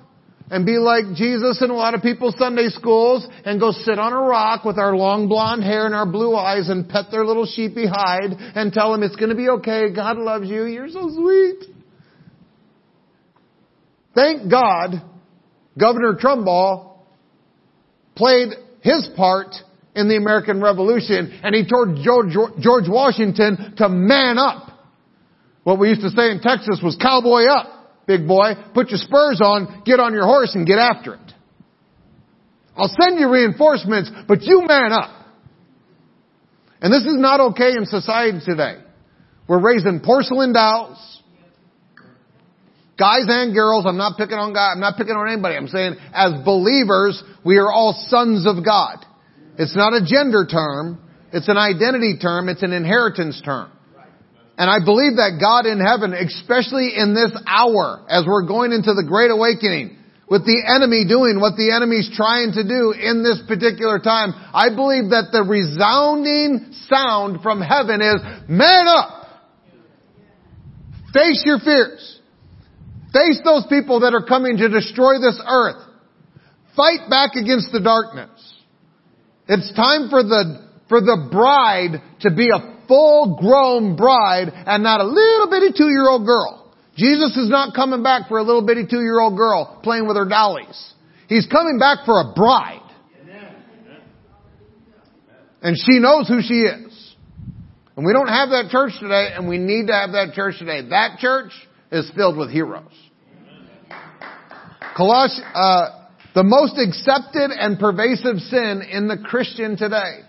[0.49, 4.13] and be like Jesus in a lot of people's Sunday schools and go sit on
[4.13, 7.45] a rock with our long blonde hair and our blue eyes and pet their little
[7.45, 9.93] sheepy hide and tell them it's going to be okay.
[9.93, 10.65] God loves you.
[10.65, 11.65] You're so sweet.
[14.15, 15.01] Thank God
[15.77, 17.05] Governor Trumbull
[18.15, 18.49] played
[18.81, 19.55] his part
[19.95, 24.71] in the American Revolution and he told George, Washington to man up.
[25.63, 28.53] What we used to say in Texas was cowboy up big boy.
[28.73, 31.33] Put your spurs on, get on your horse and get after it.
[32.75, 35.11] I'll send you reinforcements, but you man up.
[36.81, 38.75] And this is not okay in society today.
[39.47, 41.16] We're raising porcelain dolls.
[42.97, 45.55] Guys and girls, I'm not picking on guys, I'm not picking on anybody.
[45.55, 49.05] I'm saying as believers, we are all sons of God.
[49.60, 50.97] It's not a gender term.
[51.31, 52.49] It's an identity term.
[52.49, 53.71] It's an inheritance term.
[54.57, 58.93] And I believe that God in heaven, especially in this hour, as we're going into
[58.97, 63.39] the Great Awakening, with the enemy doing what the enemy's trying to do in this
[63.47, 68.17] particular time, I believe that the resounding sound from heaven is,
[68.49, 69.13] man up!
[71.13, 72.16] Face your fears.
[73.13, 75.81] Face those people that are coming to destroy this earth.
[76.75, 78.29] Fight back against the darkness.
[79.47, 85.01] It's time for the, for the bride to be a full grown bride and not
[85.01, 86.73] a little bitty two year old girl.
[86.95, 90.17] Jesus is not coming back for a little bitty two year old girl playing with
[90.17, 90.93] her dollies.
[91.29, 92.83] He's coming back for a bride.
[95.61, 97.15] And she knows who she is.
[97.95, 100.87] And we don't have that church today and we need to have that church today.
[100.89, 101.51] That church
[101.91, 102.93] is filled with heroes.
[104.97, 110.28] Coloss- uh, the most accepted and pervasive sin in the Christian today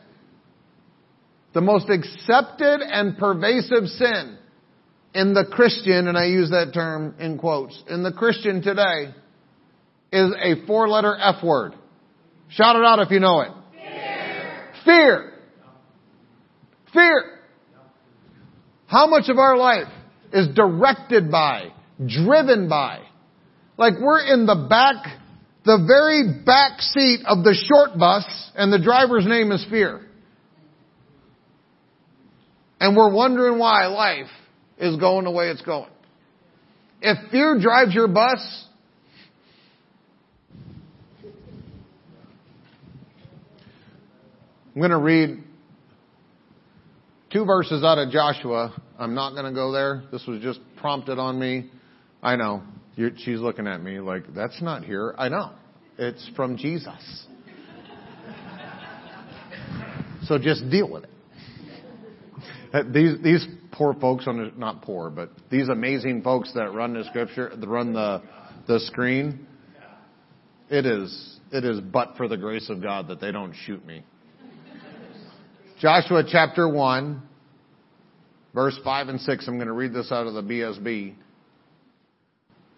[1.54, 4.38] the most accepted and pervasive sin
[5.14, 9.14] in the Christian, and I use that term in quotes, in the Christian today
[10.12, 11.74] is a four letter F word.
[12.50, 13.50] Shout it out if you know it.
[13.72, 14.62] Fear.
[14.84, 15.32] Fear.
[16.92, 17.38] Fear.
[18.86, 19.92] How much of our life
[20.32, 21.72] is directed by,
[22.06, 23.00] driven by,
[23.76, 25.18] like we're in the back,
[25.64, 30.00] the very back seat of the short bus and the driver's name is fear.
[32.80, 34.30] And we're wondering why life
[34.78, 35.90] is going the way it's going.
[37.00, 38.66] If fear drives your bus,
[44.74, 45.42] I'm going to read
[47.30, 48.74] two verses out of Joshua.
[48.98, 50.04] I'm not going to go there.
[50.10, 51.70] This was just prompted on me.
[52.22, 52.62] I know.
[52.96, 55.14] You're, she's looking at me like, that's not here.
[55.18, 55.52] I know.
[55.98, 57.26] It's from Jesus.
[60.24, 61.10] so just deal with it.
[62.72, 66.92] Uh, these these poor folks on the, not poor, but these amazing folks that run
[66.92, 68.22] the scripture, run the
[68.66, 69.46] the screen.
[70.68, 74.04] It is it is but for the grace of God that they don't shoot me.
[75.80, 77.22] Joshua chapter one,
[78.52, 79.46] verse five and six.
[79.46, 81.14] I'm going to read this out of the BSB.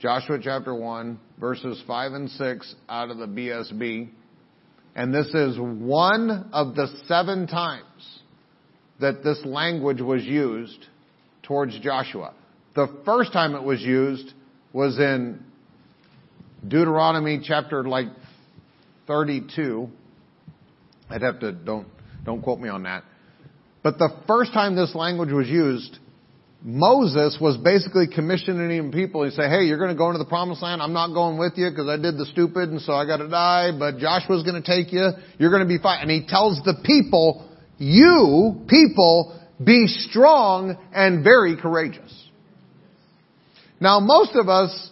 [0.01, 4.09] Joshua chapter 1, verses 5 and 6 out of the BSB.
[4.95, 8.21] And this is one of the seven times
[8.99, 10.87] that this language was used
[11.43, 12.33] towards Joshua.
[12.75, 14.33] The first time it was used
[14.73, 15.45] was in
[16.67, 18.07] Deuteronomy chapter like
[19.07, 19.87] 32.
[21.11, 21.87] I'd have to, don't,
[22.25, 23.05] don't quote me on that.
[23.83, 25.99] But the first time this language was used,
[26.63, 29.25] Moses was basically commissioning people.
[29.25, 30.83] He said, hey, you're going to go into the promised land.
[30.83, 33.29] I'm not going with you because I did the stupid and so I got to
[33.29, 35.09] die, but Joshua's going to take you.
[35.39, 36.03] You're going to be fine.
[36.03, 42.15] And he tells the people, you, people, be strong and very courageous.
[43.81, 44.91] Now most of us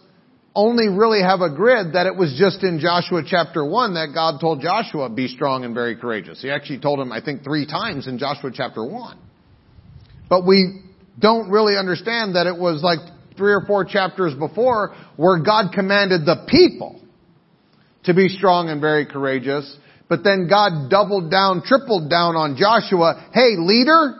[0.58, 4.40] only really have a grid that it was just in Joshua chapter 1 that God
[4.40, 6.42] told Joshua, be strong and very courageous.
[6.42, 9.18] He actually told him, I think, three times in Joshua chapter 1.
[10.28, 10.82] But we
[11.16, 12.98] don't really understand that it was like
[13.36, 17.00] three or four chapters before where God commanded the people
[18.04, 19.76] to be strong and very courageous.
[20.08, 23.30] But then God doubled down, tripled down on Joshua.
[23.32, 24.16] Hey, leader,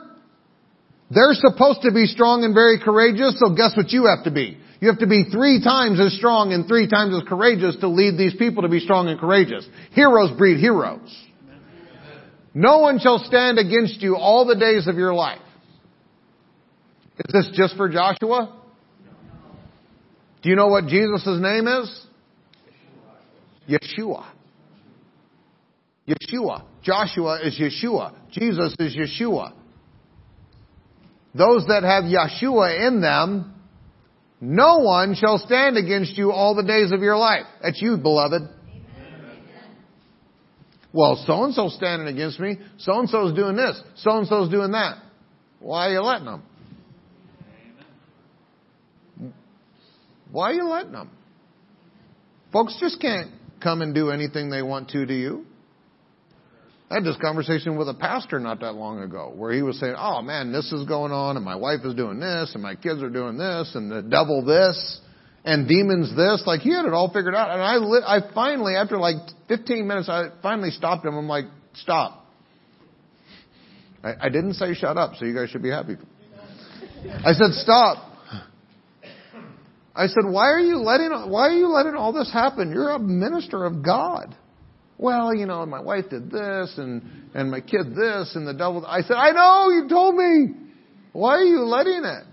[1.11, 4.57] they're supposed to be strong and very courageous, so guess what you have to be?
[4.79, 8.17] You have to be three times as strong and three times as courageous to lead
[8.17, 9.67] these people to be strong and courageous.
[9.91, 11.13] Heroes breed heroes.
[12.53, 15.41] No one shall stand against you all the days of your life.
[17.17, 18.55] Is this just for Joshua?
[20.41, 22.05] Do you know what Jesus' name is?
[23.69, 24.25] Yeshua.
[26.07, 26.63] Yeshua.
[26.81, 28.13] Joshua is Yeshua.
[28.31, 29.53] Jesus is Yeshua.
[31.35, 33.53] Those that have Yeshua in them
[34.41, 37.45] no one shall stand against you all the days of your life.
[37.61, 38.43] That's you, beloved.
[40.91, 42.57] Well, so and so's standing against me.
[42.77, 43.81] So and so's doing this.
[43.97, 44.97] So and so's doing that.
[45.59, 46.43] Why are you letting them?
[50.31, 51.11] Why are you letting them?
[52.51, 55.45] Folks just can't come and do anything they want to to you.
[56.89, 59.93] I had this conversation with a pastor not that long ago where he was saying,
[59.95, 63.03] oh man, this is going on and my wife is doing this and my kids
[63.03, 64.99] are doing this and the devil this
[65.45, 66.41] and demons this.
[66.47, 67.51] Like he had it all figured out.
[67.51, 71.15] And I, li- I finally, after like 15 minutes, I finally stopped him.
[71.15, 72.25] I'm like, stop.
[74.03, 75.95] I, I didn't say shut up, so you guys should be happy.
[77.23, 78.05] I said, stop.
[79.95, 82.71] I said, why are you letting, why are you letting all this happen?
[82.71, 84.35] You're a minister of God
[84.99, 87.01] well, you know, my wife did this and,
[87.33, 88.85] and my kid this and the devil.
[88.85, 90.67] I said, I know, you told me.
[91.13, 92.25] Why are you letting it?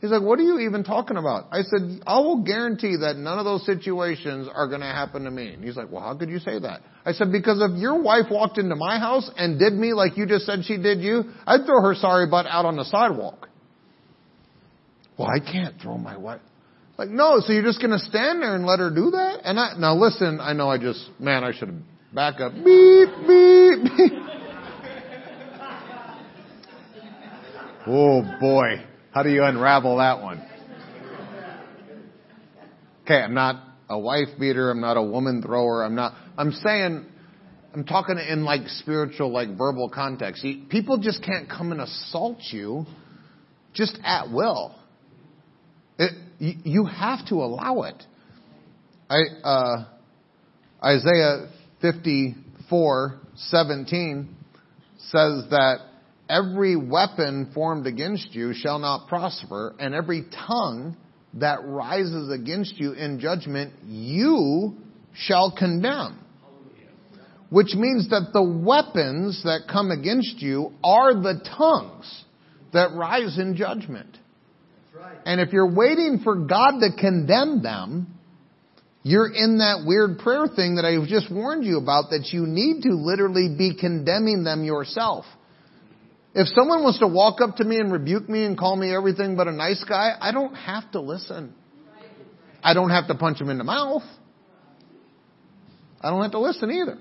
[0.00, 1.48] He's like, what are you even talking about?
[1.52, 5.30] I said, I will guarantee that none of those situations are going to happen to
[5.30, 5.52] me.
[5.52, 6.80] And he's like, well, how could you say that?
[7.04, 10.26] I said, because if your wife walked into my house and did me like you
[10.26, 13.48] just said she did you, I'd throw her sorry butt out on the sidewalk.
[15.18, 16.40] Well, I can't throw my wife.
[16.98, 19.40] Like, no, so you're just going to stand there and let her do that?
[19.44, 21.78] And I, now listen, I know I just, man, I should have
[22.14, 22.52] Back up.
[22.52, 24.12] Beep, beep, beep.
[27.86, 28.84] oh boy.
[29.12, 30.46] How do you unravel that one?
[33.04, 34.70] Okay, I'm not a wife beater.
[34.70, 35.84] I'm not a woman thrower.
[35.84, 37.06] I'm not, I'm saying,
[37.72, 40.46] I'm talking in like spiritual, like verbal context.
[40.68, 42.84] People just can't come and assault you
[43.72, 44.74] just at will.
[45.98, 48.02] It, you, have to allow it.
[49.08, 49.84] I, uh,
[50.84, 51.48] Isaiah
[51.82, 54.28] 54:17
[54.98, 55.78] says that
[56.28, 60.96] every weapon formed against you shall not prosper, and every tongue
[61.34, 64.76] that rises against you in judgment you
[65.14, 66.18] shall condemn.
[67.50, 72.24] Which means that the weapons that come against you are the tongues
[72.72, 74.16] that rise in judgment.
[75.26, 78.18] And if you're waiting for God to condemn them,
[79.02, 82.82] you're in that weird prayer thing that I just warned you about that you need
[82.82, 85.24] to literally be condemning them yourself.
[86.34, 89.36] If someone wants to walk up to me and rebuke me and call me everything
[89.36, 91.52] but a nice guy, I don't have to listen.
[92.62, 94.04] I don't have to punch him in the mouth.
[96.00, 96.98] I don't have to listen either.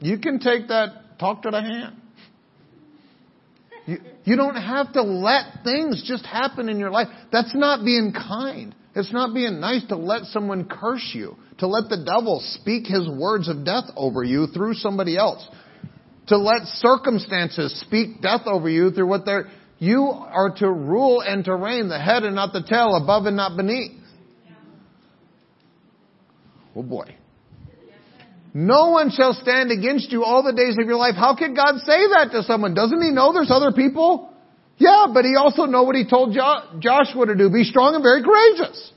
[0.00, 1.96] You can take that talk to the hand.
[3.86, 7.08] You, you don't have to let things just happen in your life.
[7.30, 8.74] That's not being kind.
[8.94, 13.08] It's not being nice to let someone curse you, to let the devil speak his
[13.08, 15.46] words of death over you through somebody else,
[16.26, 19.48] to let circumstances speak death over you through what they're,
[19.78, 23.36] you are to rule and to reign, the head and not the tail, above and
[23.36, 23.92] not beneath.
[26.74, 27.14] Oh boy.
[28.52, 31.14] No one shall stand against you all the days of your life.
[31.14, 32.74] How could God say that to someone?
[32.74, 34.29] Doesn't he know there's other people?
[34.80, 37.50] Yeah, but he also know what he told jo- Joshua to do.
[37.50, 38.92] Be strong and very courageous.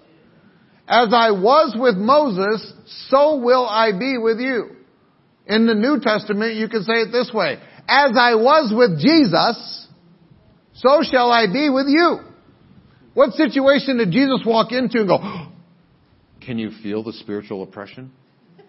[0.88, 2.72] As I was with Moses,
[3.10, 4.78] so will I be with you.
[5.46, 7.60] In the New Testament, you can say it this way.
[7.86, 9.88] As I was with Jesus,
[10.76, 12.20] so shall I be with you.
[13.14, 15.20] What situation did Jesus walk into and go,
[16.46, 18.14] can you feel the spiritual oppression?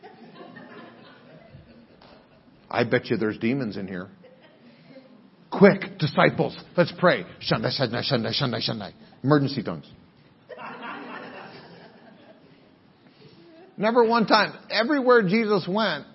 [2.68, 4.08] I bet you there's demons in here.
[5.58, 7.24] Quick, disciples, let's pray.
[7.40, 8.92] Shandai, Shandai, Shandai, Shandai, Shandai.
[9.22, 9.86] Emergency tongues.
[13.76, 14.52] Never one time.
[14.70, 16.06] Everywhere Jesus went,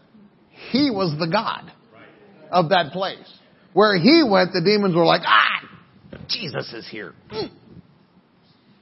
[0.72, 1.72] He was the God
[2.52, 3.18] of that place.
[3.74, 5.70] Where He went, the demons were like, ah,
[6.28, 7.14] Jesus is here.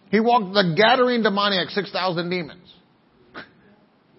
[0.09, 2.73] He walked the Gadarene demoniac, 6,000 demons.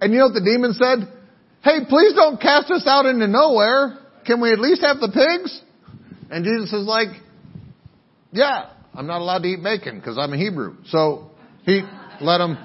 [0.00, 1.12] And you know what the demon said?
[1.62, 3.98] Hey, please don't cast us out into nowhere.
[4.26, 5.62] Can we at least have the pigs?
[6.30, 7.08] And Jesus is like,
[8.32, 10.76] yeah, I'm not allowed to eat bacon because I'm a Hebrew.
[10.86, 11.30] So
[11.64, 11.82] he
[12.20, 12.58] let him.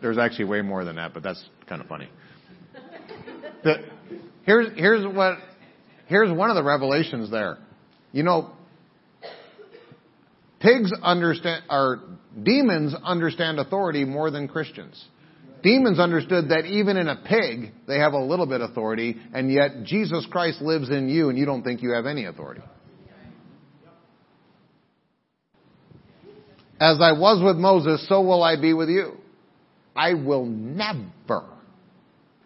[0.00, 2.08] There's actually way more than that, but that's kind of funny.
[4.44, 5.38] Here's, here's what,
[6.06, 7.58] here's one of the revelations there.
[8.12, 8.52] You know,
[10.60, 12.00] pigs understand, or
[12.40, 15.04] demons understand authority more than Christians.
[15.62, 19.52] Demons understood that even in a pig, they have a little bit of authority, and
[19.52, 22.62] yet Jesus Christ lives in you and you don't think you have any authority.
[26.80, 29.12] As I was with Moses, so will I be with you.
[29.94, 31.44] I will never,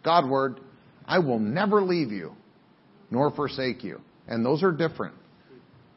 [0.04, 0.60] God word,
[1.06, 2.32] I will never leave you,
[3.10, 4.02] nor forsake you.
[4.28, 5.14] And those are different.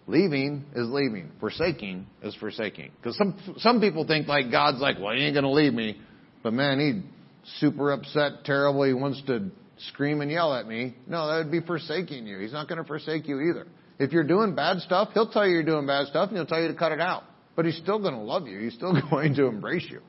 [0.07, 1.31] Leaving is leaving.
[1.41, 2.91] Forsaking is forsaking.
[2.95, 5.99] Because some, some people think like God's like, well, you ain't gonna leave me.
[6.43, 8.83] But man, he's super upset, terrible.
[8.83, 9.49] He wants to
[9.89, 10.95] scream and yell at me.
[11.07, 12.39] No, that would be forsaking you.
[12.39, 13.67] He's not going to forsake you either.
[13.97, 16.61] If you're doing bad stuff, he'll tell you you're doing bad stuff and he'll tell
[16.61, 17.23] you to cut it out.
[17.55, 18.59] But he's still going to love you.
[18.59, 20.01] He's still going to embrace you.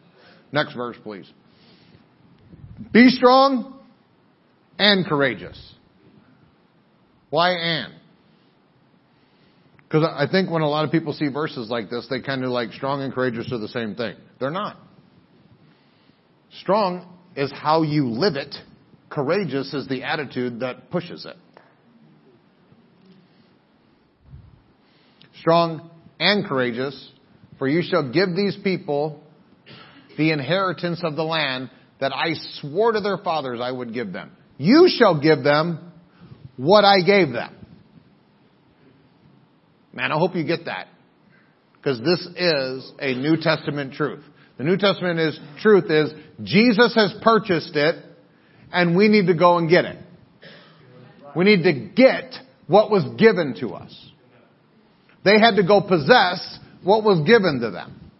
[0.52, 1.30] Next verse, please.
[2.92, 3.78] Be strong
[4.78, 5.74] and courageous.
[7.30, 7.94] Why and?
[9.82, 12.50] Because I think when a lot of people see verses like this, they kind of
[12.50, 14.14] like strong and courageous are the same thing.
[14.38, 14.76] They're not.
[16.58, 18.54] Strong is how you live it.
[19.08, 21.36] Courageous is the attitude that pushes it.
[25.40, 27.10] Strong and courageous,
[27.58, 29.22] for you shall give these people
[30.18, 31.70] the inheritance of the land
[32.00, 34.32] that I swore to their fathers I would give them.
[34.58, 35.92] You shall give them
[36.56, 37.56] what I gave them.
[39.92, 40.88] Man, I hope you get that.
[41.76, 44.22] Because this is a New Testament truth.
[44.60, 48.04] The New Testament is, truth is, Jesus has purchased it,
[48.70, 49.96] and we need to go and get it.
[51.34, 52.34] We need to get
[52.66, 54.10] what was given to us.
[55.24, 58.10] They had to go possess what was given to them.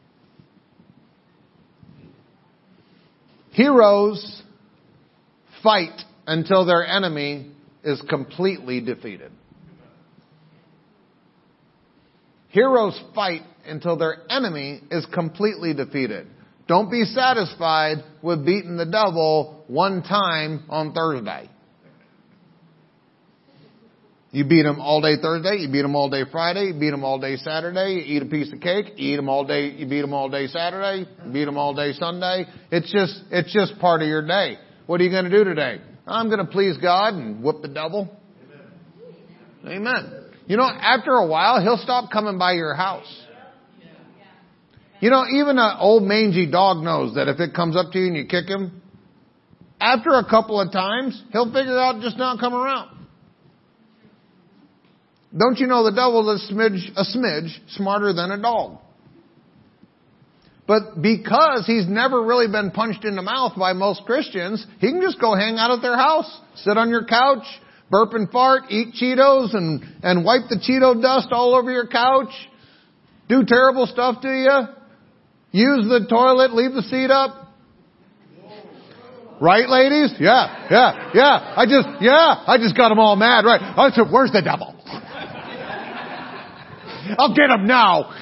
[3.50, 4.42] Heroes
[5.62, 7.50] fight until their enemy
[7.84, 9.30] is completely defeated.
[12.50, 16.26] Heroes fight until their enemy is completely defeated.
[16.66, 21.48] Don't be satisfied with beating the devil one time on Thursday.
[24.32, 27.02] You beat him all day Thursday, you beat him all day Friday, you beat him
[27.02, 29.86] all day Saturday, you eat a piece of cake, you eat him all day, you
[29.86, 32.44] beat him all day Saturday, you beat him all day Sunday.
[32.70, 34.56] It's just, it's just part of your day.
[34.86, 35.80] What are you going to do today?
[36.06, 38.08] I'm going to please God and whoop the devil.
[39.64, 39.76] Amen.
[39.76, 40.29] Amen.
[40.46, 43.26] You know, after a while, he'll stop coming by your house.
[45.00, 48.08] You know, even an old mangy dog knows that if it comes up to you
[48.08, 48.82] and you kick him,
[49.80, 52.90] after a couple of times, he'll figure out just not come around.
[55.36, 58.78] Don't you know the devil's a smidge, a smidge smarter than a dog?
[60.66, 65.00] But because he's never really been punched in the mouth by most Christians, he can
[65.00, 67.44] just go hang out at their house, sit on your couch,
[67.90, 72.30] burp and fart, eat Cheetos and, and wipe the Cheeto dust all over your couch,
[73.28, 74.60] do terrible stuff to you,
[75.52, 77.48] use the toilet, leave the seat up.
[79.40, 80.14] Right, ladies?
[80.20, 81.54] Yeah, yeah, yeah.
[81.56, 83.60] I just, yeah, I just got them all mad, right?
[83.60, 84.76] I said, where's the devil?
[87.18, 88.14] I'll get him now.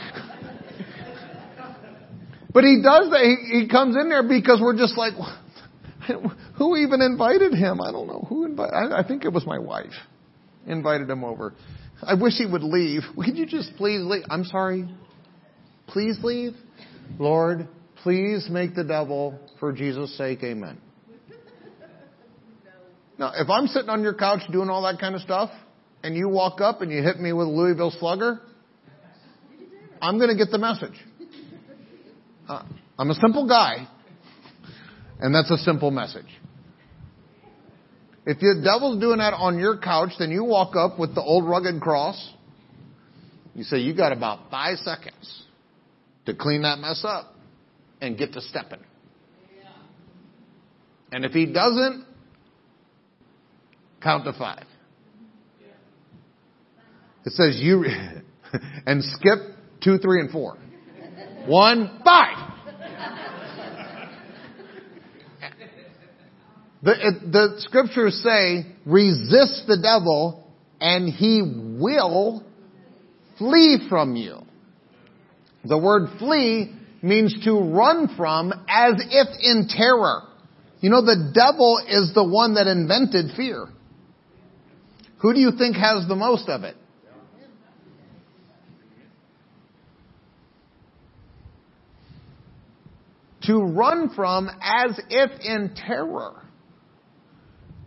[2.54, 3.20] But he does that.
[3.20, 5.14] He, he comes in there because we're just like,
[6.56, 7.80] who even invited him?
[7.80, 8.26] I don't know.
[8.28, 8.92] Who invited?
[8.92, 9.92] I, think it was my wife
[10.66, 11.54] invited him over.
[12.02, 13.02] I wish he would leave.
[13.16, 14.24] Could you just please leave?
[14.30, 14.88] I'm sorry.
[15.88, 16.54] Please leave.
[17.18, 17.68] Lord,
[18.02, 20.42] please make the devil for Jesus' sake.
[20.42, 20.80] Amen.
[23.18, 25.50] Now, if I'm sitting on your couch doing all that kind of stuff,
[26.02, 28.40] and you walk up and you hit me with a Louisville slugger,
[30.00, 30.94] I'm going to get the message.
[32.48, 32.62] Uh,
[32.98, 33.88] I'm a simple guy,
[35.20, 36.26] and that's a simple message.
[38.26, 41.48] If the devil's doing that on your couch, then you walk up with the old
[41.48, 42.34] rugged cross.
[43.54, 45.42] You say, you got about five seconds
[46.26, 47.34] to clean that mess up
[48.00, 48.80] and get to stepping.
[51.10, 52.04] And if he doesn't,
[54.02, 54.66] count to five.
[57.24, 57.84] It says you,
[58.86, 59.38] and skip
[59.82, 60.58] two, three, and four.
[61.46, 62.37] One, five.
[66.82, 66.94] The,
[67.32, 70.46] the scriptures say, resist the devil
[70.80, 71.42] and he
[71.80, 72.44] will
[73.36, 74.38] flee from you.
[75.64, 76.72] The word flee
[77.02, 80.22] means to run from as if in terror.
[80.80, 83.68] You know, the devil is the one that invented fear.
[85.20, 86.76] Who do you think has the most of it?
[93.42, 96.42] To run from as if in terror.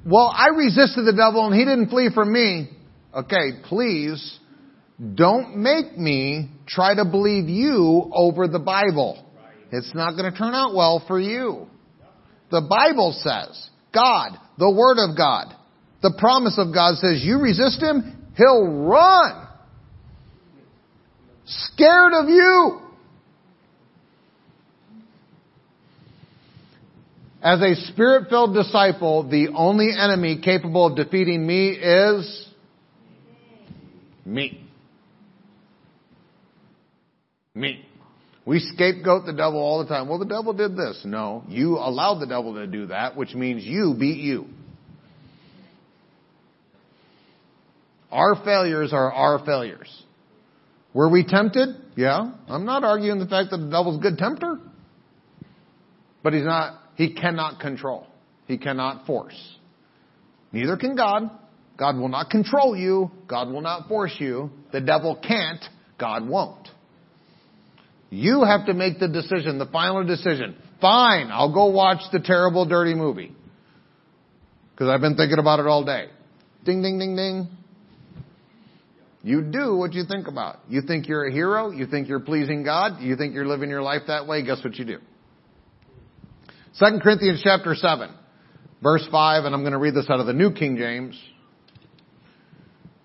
[0.05, 2.69] Well, I resisted the devil and he didn't flee from me.
[3.13, 4.39] Okay, please
[5.15, 9.25] don't make me try to believe you over the Bible.
[9.71, 11.67] It's not going to turn out well for you.
[12.51, 15.55] The Bible says, God, the Word of God,
[16.01, 19.47] the promise of God says, you resist Him, He'll run.
[21.45, 22.81] Scared of you.
[27.43, 32.47] As a spirit-filled disciple, the only enemy capable of defeating me is
[34.25, 34.63] me.
[37.55, 37.85] Me.
[38.45, 40.07] We scapegoat the devil all the time.
[40.07, 41.01] Well, the devil did this.
[41.03, 44.45] No, you allowed the devil to do that, which means you beat you.
[48.11, 49.89] Our failures are our failures.
[50.93, 51.69] Were we tempted?
[51.95, 52.31] Yeah.
[52.47, 54.59] I'm not arguing the fact that the devil's a good tempter.
[56.21, 58.07] But he's not, he cannot control.
[58.47, 59.37] He cannot force.
[60.51, 61.29] Neither can God.
[61.77, 63.09] God will not control you.
[63.27, 64.51] God will not force you.
[64.71, 65.63] The devil can't.
[65.97, 66.67] God won't.
[68.09, 70.55] You have to make the decision, the final decision.
[70.81, 73.33] Fine, I'll go watch the terrible, dirty movie.
[74.73, 76.07] Because I've been thinking about it all day.
[76.65, 77.47] Ding, ding, ding, ding.
[79.23, 80.59] You do what you think about.
[80.67, 81.69] You think you're a hero.
[81.69, 83.01] You think you're pleasing God.
[83.01, 84.43] You think you're living your life that way.
[84.43, 84.97] Guess what you do?
[86.79, 88.09] 2 Corinthians chapter 7,
[88.81, 91.21] verse 5, and I'm going to read this out of the New King James.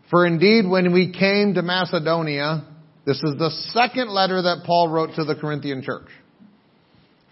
[0.08, 2.64] For indeed, when we came to Macedonia,
[3.04, 6.06] this is the second letter that Paul wrote to the Corinthian church.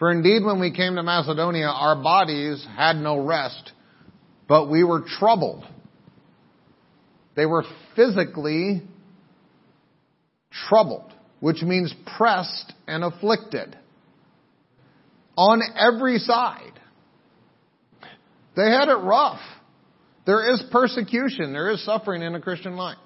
[0.01, 3.71] For indeed, when we came to Macedonia, our bodies had no rest,
[4.49, 5.65] but we were troubled.
[7.37, 7.63] They were
[7.95, 8.83] physically
[10.69, 13.77] troubled, which means pressed and afflicted
[15.37, 16.73] on every side.
[18.57, 19.41] They had it rough.
[20.27, 21.53] There is persecution.
[21.53, 22.99] There is suffering in a Christian life.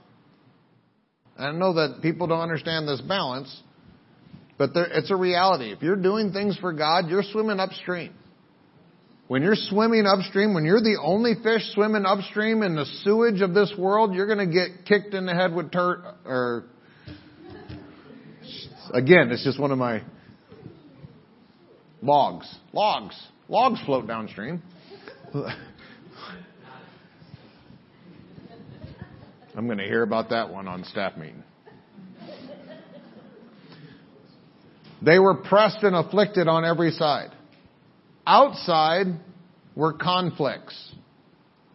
[1.39, 3.63] I know that people don't understand this balance,
[4.59, 5.73] but there, it's a reality.
[5.73, 8.13] If you're doing things for God, you're swimming upstream.
[9.29, 13.55] When you're swimming upstream, when you're the only fish swimming upstream in the sewage of
[13.55, 16.03] this world, you're going to get kicked in the head with dirt.
[16.25, 16.65] Or
[18.93, 20.03] again, it's just one of my
[22.03, 22.53] logs.
[22.73, 23.17] Logs.
[23.49, 24.63] Logs float downstream.
[29.57, 31.43] I'm going to hear about that one on staff meeting.
[35.03, 37.31] They were pressed and afflicted on every side.
[38.27, 39.07] Outside
[39.75, 40.93] were conflicts.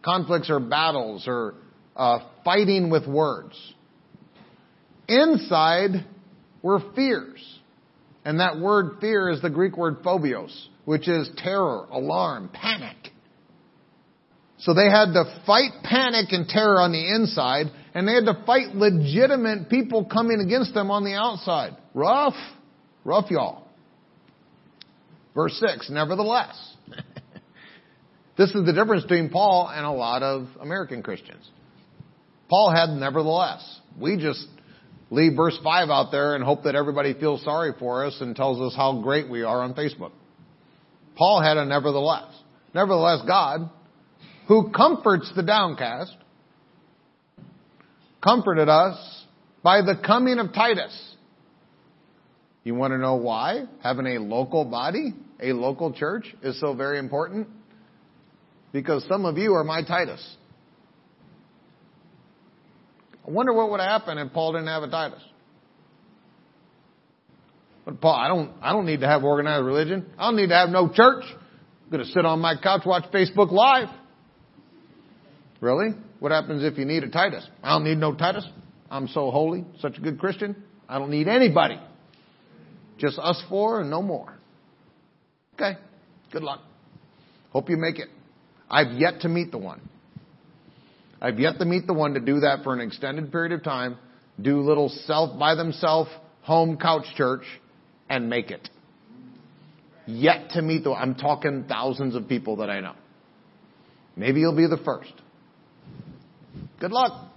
[0.02, 1.54] Conflicts are battles or
[1.96, 3.58] uh, fighting with words.
[5.08, 6.04] Inside
[6.62, 7.40] were fears.
[8.24, 10.50] And that word fear is the Greek word phobios,
[10.84, 12.96] which is terror, alarm, panic.
[14.58, 18.42] So they had to fight panic and terror on the inside, and they had to
[18.46, 21.76] fight legitimate people coming against them on the outside.
[21.92, 22.34] Rough.
[23.04, 23.68] Rough, y'all.
[25.34, 26.56] Verse 6, nevertheless.
[28.38, 31.46] this is the difference between Paul and a lot of American Christians.
[32.48, 33.80] Paul had nevertheless.
[34.00, 34.46] We just
[35.14, 38.60] leave verse 5 out there and hope that everybody feels sorry for us and tells
[38.60, 40.12] us how great we are on Facebook.
[41.16, 42.32] Paul had a nevertheless.
[42.74, 43.70] Nevertheless, God,
[44.48, 46.16] who comforts the downcast,
[48.22, 49.24] comforted us
[49.62, 51.14] by the coming of Titus.
[52.64, 56.98] You want to know why having a local body, a local church is so very
[56.98, 57.48] important?
[58.72, 60.36] Because some of you are my Titus.
[63.26, 65.22] I wonder what would happen if Paul didn't have a Titus.
[67.84, 70.06] But Paul, I don't, I don't need to have organized religion.
[70.18, 71.24] I don't need to have no church.
[71.24, 73.88] I'm going to sit on my couch, watch Facebook Live.
[75.60, 75.90] Really?
[76.20, 77.46] What happens if you need a Titus?
[77.62, 78.46] I don't need no Titus.
[78.90, 80.62] I'm so holy, such a good Christian.
[80.88, 81.78] I don't need anybody.
[82.98, 84.34] Just us four and no more.
[85.54, 85.78] Okay.
[86.32, 86.60] Good luck.
[87.50, 88.08] Hope you make it.
[88.70, 89.80] I've yet to meet the one.
[91.24, 93.96] I've yet to meet the one to do that for an extended period of time,
[94.38, 96.10] do little self by themselves
[96.42, 97.44] home couch church
[98.10, 98.68] and make it.
[100.06, 102.92] Yet to meet the I'm talking thousands of people that I know.
[104.16, 105.14] Maybe you'll be the first.
[106.78, 107.32] Good luck.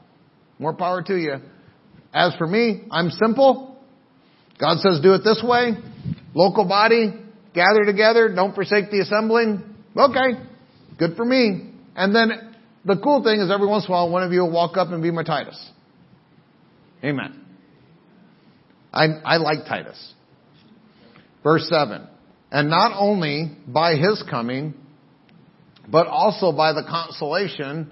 [0.60, 1.36] More power to you.
[2.14, 3.80] As for me, I'm simple.
[4.60, 5.78] God says do it this way.
[6.34, 7.14] Local body,
[7.54, 9.64] gather together, don't forsake the assembling.
[9.96, 10.44] Okay,
[11.00, 11.72] good for me.
[11.96, 12.48] And then
[12.88, 14.88] the cool thing is every once in a while one of you will walk up
[14.90, 15.72] and be my Titus.
[17.04, 17.46] Amen.
[18.94, 20.14] I, I like Titus.
[21.44, 22.08] Verse 7.
[22.50, 24.74] And not only by his coming,
[25.90, 27.92] but also by the consolation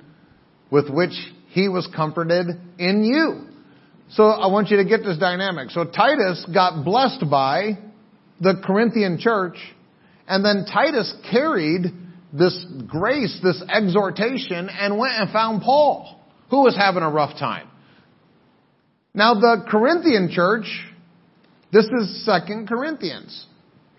[0.72, 1.14] with which
[1.50, 2.48] he was comforted
[2.80, 3.48] in you.
[4.12, 5.72] So I want you to get this dynamic.
[5.72, 7.80] So Titus got blessed by
[8.40, 9.58] the Corinthian church,
[10.28, 11.86] and then Titus carried
[12.38, 16.20] this grace, this exhortation, and went and found Paul,
[16.50, 17.68] who was having a rough time.
[19.14, 20.66] Now the Corinthian church,
[21.72, 23.46] this is Second Corinthians.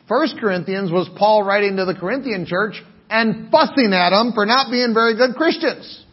[0.09, 4.71] First Corinthians was Paul writing to the Corinthian church and fussing at them for not
[4.71, 6.05] being very good Christians.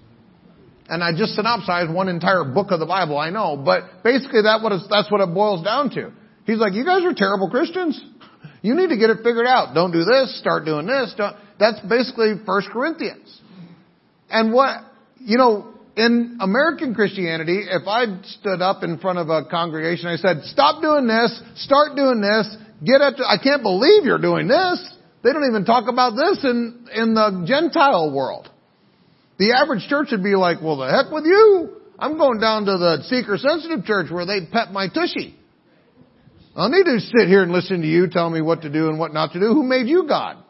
[0.87, 4.61] And I just synopsized one entire book of the Bible, I know, but basically that
[4.61, 6.11] what that's what it boils down to.
[6.45, 8.01] He's like, you guys are terrible Christians.
[8.61, 9.73] You need to get it figured out.
[9.73, 11.13] Don't do this, start doing this.
[11.17, 11.35] Don't.
[11.63, 13.39] That's basically First Corinthians.
[14.29, 14.83] And what,
[15.19, 20.17] you know, in American Christianity, if I stood up in front of a congregation, I
[20.17, 22.53] said, stop doing this, start doing this,
[22.83, 24.89] get at, I can't believe you're doing this.
[25.23, 28.49] They don't even talk about this in, in the Gentile world.
[29.39, 31.77] The average church would be like, well, the heck with you.
[31.97, 35.33] I'm going down to the seeker sensitive church where they pet my tushy.
[36.57, 38.99] I need to sit here and listen to you tell me what to do and
[38.99, 39.45] what not to do.
[39.45, 40.42] Who made you God?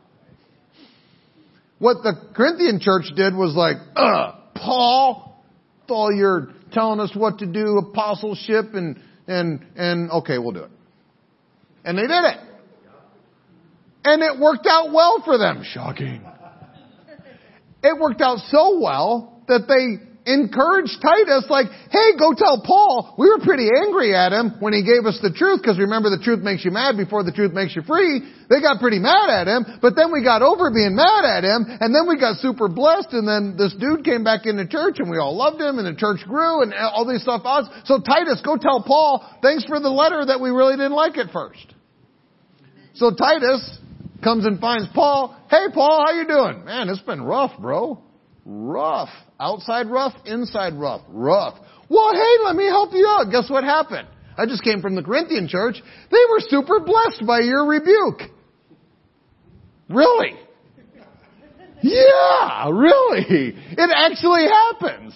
[1.84, 5.44] What the Corinthian church did was like, uh, Paul,
[5.90, 10.72] all you're telling us what to do, apostleship and, and, and okay, we'll do it.
[11.84, 12.38] And they did it.
[14.06, 15.66] And it worked out well for them.
[15.66, 16.24] Shocking.
[17.84, 23.16] It worked out so well that they encouraged Titus like, hey, go tell Paul.
[23.18, 26.24] We were pretty angry at him when he gave us the truth because remember the
[26.24, 28.24] truth makes you mad before the truth makes you free.
[28.48, 31.68] They got pretty mad at him, but then we got over being mad at him
[31.68, 35.12] and then we got super blessed and then this dude came back into church and
[35.12, 37.44] we all loved him and the church grew and all these stuff.
[37.84, 41.32] So Titus, go tell Paul, thanks for the letter that we really didn't like at
[41.32, 41.74] first.
[42.96, 43.60] So Titus
[44.24, 45.36] comes and finds Paul.
[45.50, 46.64] Hey Paul, how you doing?
[46.64, 48.02] Man, it's been rough, bro.
[48.46, 49.10] Rough.
[49.40, 51.02] Outside rough, inside rough.
[51.10, 51.56] Rough.
[51.90, 53.32] Well, hey, let me help you out.
[53.32, 54.08] Guess what happened?
[54.38, 55.82] I just came from the Corinthian church.
[56.12, 58.22] They were super blessed by your rebuke.
[59.90, 60.34] Really?
[61.82, 63.54] Yeah, really.
[63.56, 65.14] It actually happens.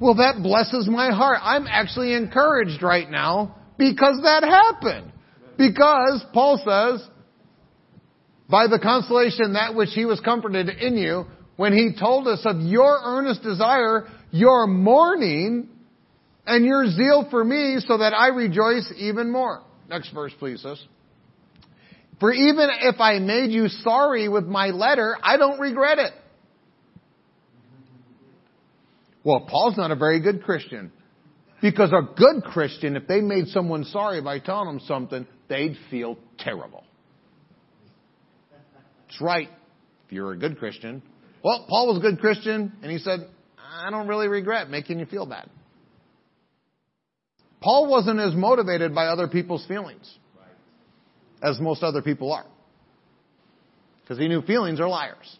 [0.00, 1.38] Well, that blesses my heart.
[1.42, 5.12] I'm actually encouraged right now because that happened.
[5.58, 7.06] Because Paul says,
[8.48, 11.26] by the consolation that which he was comforted in you,
[11.60, 15.68] when he told us of your earnest desire, your mourning,
[16.46, 19.60] and your zeal for me, so that I rejoice even more.
[19.86, 20.82] Next verse, please, sis.
[22.18, 26.12] For even if I made you sorry with my letter, I don't regret it.
[29.22, 30.90] Well, Paul's not a very good Christian.
[31.60, 36.16] Because a good Christian, if they made someone sorry by telling them something, they'd feel
[36.38, 36.84] terrible.
[39.06, 39.50] That's right.
[40.06, 41.02] If you're a good Christian,
[41.42, 43.20] well, Paul was a good Christian, and he said,
[43.58, 45.48] I don't really regret making you feel bad.
[47.60, 50.10] Paul wasn't as motivated by other people's feelings
[51.42, 52.46] as most other people are.
[54.02, 55.38] Because he knew feelings are liars.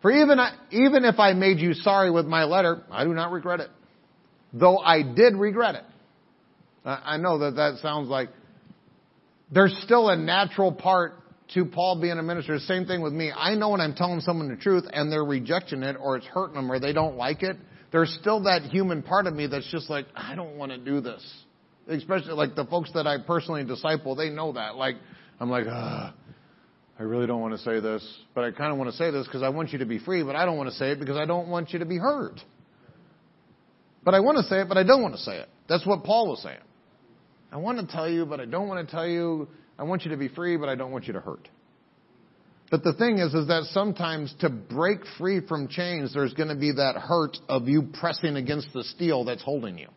[0.00, 0.38] For even,
[0.70, 3.70] even if I made you sorry with my letter, I do not regret it.
[4.52, 5.84] Though I did regret it.
[6.84, 8.30] I know that that sounds like
[9.50, 11.14] there's still a natural part
[11.54, 12.58] to Paul being a minister.
[12.58, 13.32] Same thing with me.
[13.34, 16.54] I know when I'm telling someone the truth and they're rejecting it or it's hurting
[16.56, 17.56] them or they don't like it,
[17.90, 21.00] there's still that human part of me that's just like, I don't want to do
[21.00, 21.22] this.
[21.88, 24.76] Especially like the folks that I personally disciple, they know that.
[24.76, 24.96] Like,
[25.40, 26.12] I'm like, ah,
[26.98, 29.26] I really don't want to say this, but I kind of want to say this
[29.26, 31.16] because I want you to be free, but I don't want to say it because
[31.16, 32.40] I don't want you to be hurt.
[34.04, 35.48] But I want to say it, but I don't want to say it.
[35.68, 36.58] That's what Paul was saying.
[37.50, 40.10] I want to tell you, but I don't want to tell you I want you
[40.10, 41.48] to be free, but I don't want you to hurt.
[42.70, 46.56] But the thing is, is that sometimes to break free from chains, there's going to
[46.56, 49.88] be that hurt of you pressing against the steel that's holding you.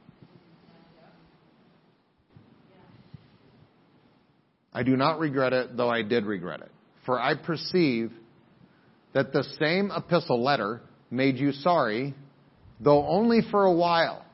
[4.74, 6.72] I do not regret it, though I did regret it.
[7.06, 8.12] For I perceive
[9.14, 12.14] that the same epistle letter made you sorry,
[12.80, 14.26] though only for a while.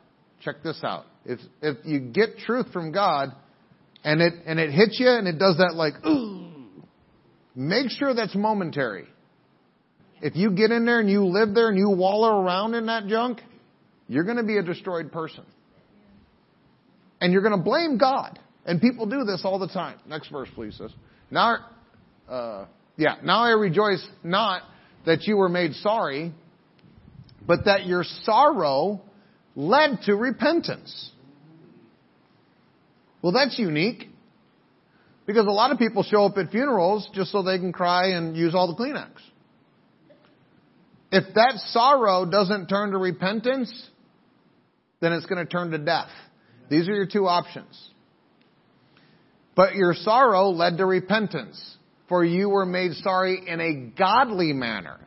[0.44, 1.06] Check this out.
[1.26, 3.34] If, if you get truth from God,
[4.08, 6.50] and it, and it hits you and it does that like, ooh,
[7.54, 9.06] make sure that's momentary.
[10.22, 13.08] If you get in there and you live there and you wallow around in that
[13.08, 13.42] junk,
[14.08, 15.44] you're going to be a destroyed person.
[17.20, 18.40] And you're going to blame God.
[18.66, 20.00] And people do this all the time.
[20.08, 20.94] Next verse, please, sis.
[21.30, 21.58] Now,
[22.30, 24.62] uh, yeah, now I rejoice not
[25.06, 26.32] that you were made sorry,
[27.46, 29.02] but that your sorrow
[29.58, 31.12] led to repentance.
[33.28, 34.08] Well, that's unique.
[35.26, 38.38] Because a lot of people show up at funerals just so they can cry and
[38.38, 39.10] use all the Kleenex.
[41.12, 43.90] If that sorrow doesn't turn to repentance,
[45.02, 46.08] then it's going to turn to death.
[46.70, 47.78] These are your two options.
[49.58, 51.62] But your sorrow led to repentance,
[52.08, 55.02] for you were made sorry in a godly manner,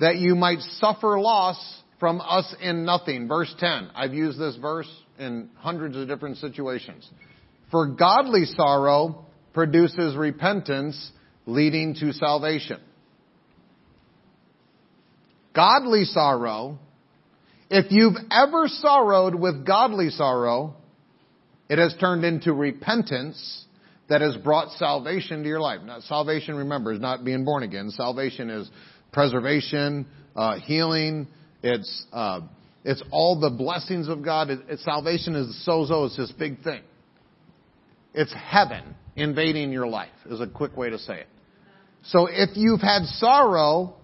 [0.00, 3.28] that you might suffer loss from us in nothing.
[3.28, 3.90] Verse 10.
[3.94, 7.08] I've used this verse in hundreds of different situations.
[7.70, 11.12] For godly sorrow produces repentance
[11.46, 12.80] leading to salvation.
[15.54, 16.78] Godly sorrow,
[17.70, 20.76] if you've ever sorrowed with godly sorrow,
[21.68, 23.64] it has turned into repentance
[24.08, 25.80] that has brought salvation to your life.
[25.84, 27.90] Now, salvation, remember, is not being born again.
[27.90, 28.70] Salvation is
[29.12, 31.26] preservation, uh, healing.
[31.62, 32.40] It's uh,
[32.88, 34.48] it's all the blessings of God.
[34.48, 36.06] It, it, salvation is sozo.
[36.06, 36.80] It's this big thing.
[38.14, 38.82] It's heaven
[39.14, 41.26] invading your life, is a quick way to say it.
[42.04, 43.94] So if you've had sorrow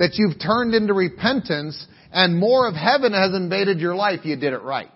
[0.00, 4.54] that you've turned into repentance and more of heaven has invaded your life, you did
[4.54, 4.90] it right.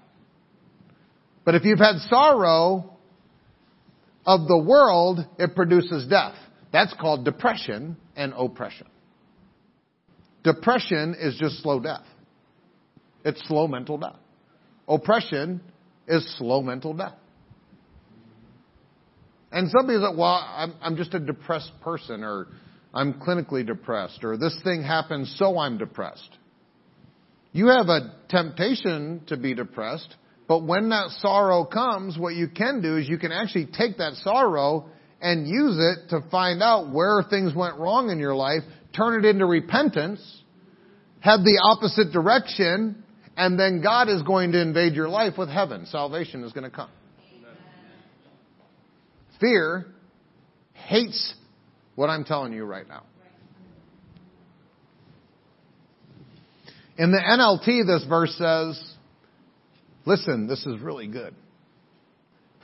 [1.44, 2.96] But if you've had sorrow
[4.26, 6.34] of the world, it produces death.
[6.72, 8.88] That's called depression and oppression.
[10.42, 12.02] Depression is just slow death.
[13.24, 14.16] It's slow mental death.
[14.86, 15.60] Oppression
[16.06, 17.14] is slow mental death.
[19.50, 22.48] And some people say, well, I'm, I'm just a depressed person, or
[22.92, 26.28] I'm clinically depressed, or this thing happened, so I'm depressed.
[27.52, 30.12] You have a temptation to be depressed,
[30.48, 34.14] but when that sorrow comes, what you can do is you can actually take that
[34.24, 34.86] sorrow
[35.20, 38.62] and use it to find out where things went wrong in your life,
[38.94, 40.20] turn it into repentance,
[41.20, 43.03] have the opposite direction,
[43.36, 45.86] and then God is going to invade your life with heaven.
[45.86, 46.90] Salvation is going to come.
[49.40, 49.86] Fear
[50.72, 51.34] hates
[51.96, 53.04] what I'm telling you right now.
[56.96, 58.80] In the NLT, this verse says,
[60.06, 61.34] listen, this is really good.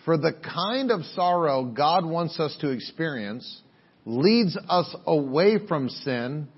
[0.04, 3.62] For the kind of sorrow God wants us to experience
[4.06, 6.48] leads us away from sin,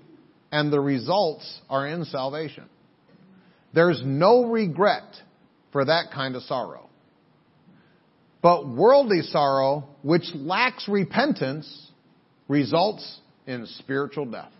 [0.51, 2.69] and the results are in salvation.
[3.73, 5.15] There's no regret
[5.71, 6.89] for that kind of sorrow.
[8.41, 11.91] But worldly sorrow, which lacks repentance,
[12.47, 14.51] results in spiritual death.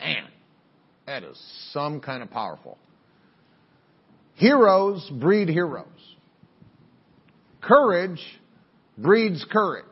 [0.00, 0.26] And
[1.06, 1.38] that is
[1.72, 2.78] some kind of powerful.
[4.34, 5.86] Heroes breed heroes.
[7.60, 8.20] Courage
[8.98, 9.84] breeds courage.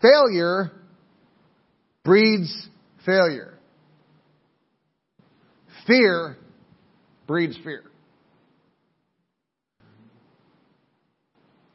[0.00, 0.70] Failure
[2.04, 2.68] breeds
[3.06, 3.53] failure.
[5.86, 6.36] Fear
[7.26, 7.82] breeds fear.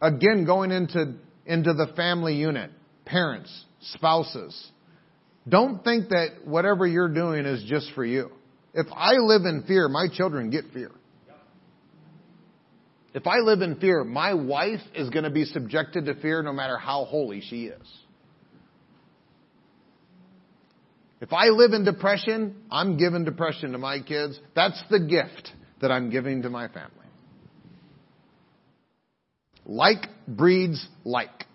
[0.01, 2.71] Again, going into, into the family unit,
[3.05, 4.71] parents, spouses.
[5.47, 8.31] Don't think that whatever you're doing is just for you.
[8.73, 10.91] If I live in fear, my children get fear.
[13.13, 16.53] If I live in fear, my wife is going to be subjected to fear no
[16.53, 17.87] matter how holy she is.
[21.21, 24.39] If I live in depression, I'm giving depression to my kids.
[24.55, 25.51] That's the gift
[25.81, 26.91] that I'm giving to my family.
[29.65, 31.45] Like breeds like.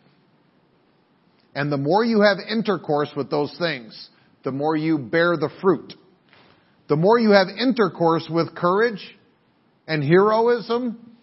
[1.55, 4.11] And the more you have intercourse with those things,
[4.43, 5.95] the more you bear the fruit.
[6.89, 9.17] The more you have intercourse with courage
[9.87, 11.17] and heroism,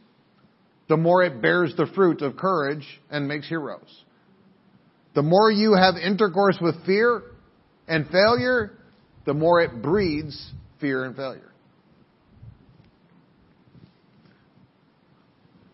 [0.89, 4.03] the more it bears the fruit of courage and makes heroes.
[5.13, 7.21] The more you have intercourse with fear
[7.91, 8.71] and failure,
[9.25, 11.51] the more it breeds fear and failure.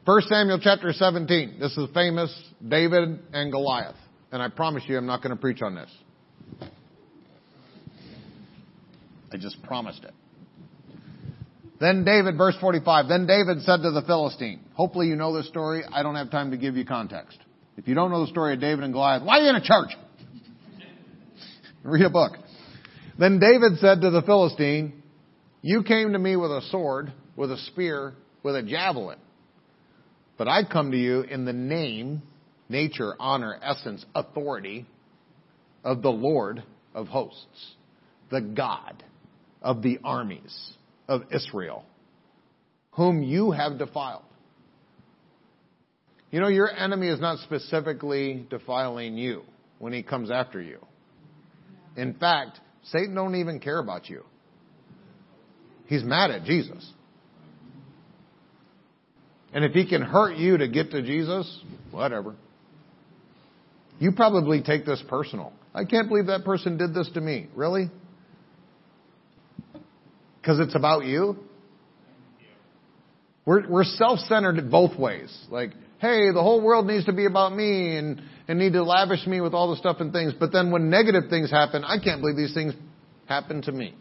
[0.06, 1.60] 1 Samuel chapter 17.
[1.60, 2.34] This is famous
[2.68, 3.96] David and Goliath.
[4.32, 5.92] And I promise you I'm not going to preach on this.
[9.32, 10.14] I just promised it.
[11.80, 15.84] Then David, verse 45, then David said to the Philistine, hopefully you know this story.
[15.92, 17.38] I don't have time to give you context.
[17.76, 19.62] If you don't know the story of David and Goliath, why are you in a
[19.62, 19.92] church?
[21.88, 22.34] Read a book.
[23.18, 25.02] Then David said to the Philistine,
[25.62, 28.14] you came to me with a sword, with a spear,
[28.44, 29.18] with a javelin.
[30.38, 32.24] But I come to you in the name,
[32.68, 34.86] nature, honor, essence, authority
[35.86, 36.62] of the Lord
[36.94, 37.76] of hosts,
[38.32, 39.02] the God
[39.62, 40.74] of the armies
[41.08, 41.86] of Israel,
[42.92, 44.24] whom you have defiled.
[46.32, 49.44] You know, your enemy is not specifically defiling you
[49.80, 50.80] when he comes after you.
[51.98, 54.24] In fact, Satan don't even care about you.
[55.88, 56.90] He's mad at Jesus.
[59.54, 62.36] And if he can hurt you to get to Jesus, whatever.
[64.00, 65.54] You probably take this personal.
[65.74, 67.48] I can't believe that person did this to me.
[67.56, 67.90] Really?
[70.40, 71.38] Because it's about you?
[73.46, 75.36] We're, we're self-centered both ways.
[75.50, 79.26] Like, hey, the whole world needs to be about me and, and need to lavish
[79.28, 80.34] me with all the stuff and things.
[80.40, 82.74] But then when negative things happen, I can't believe these things
[83.28, 83.94] happen to me.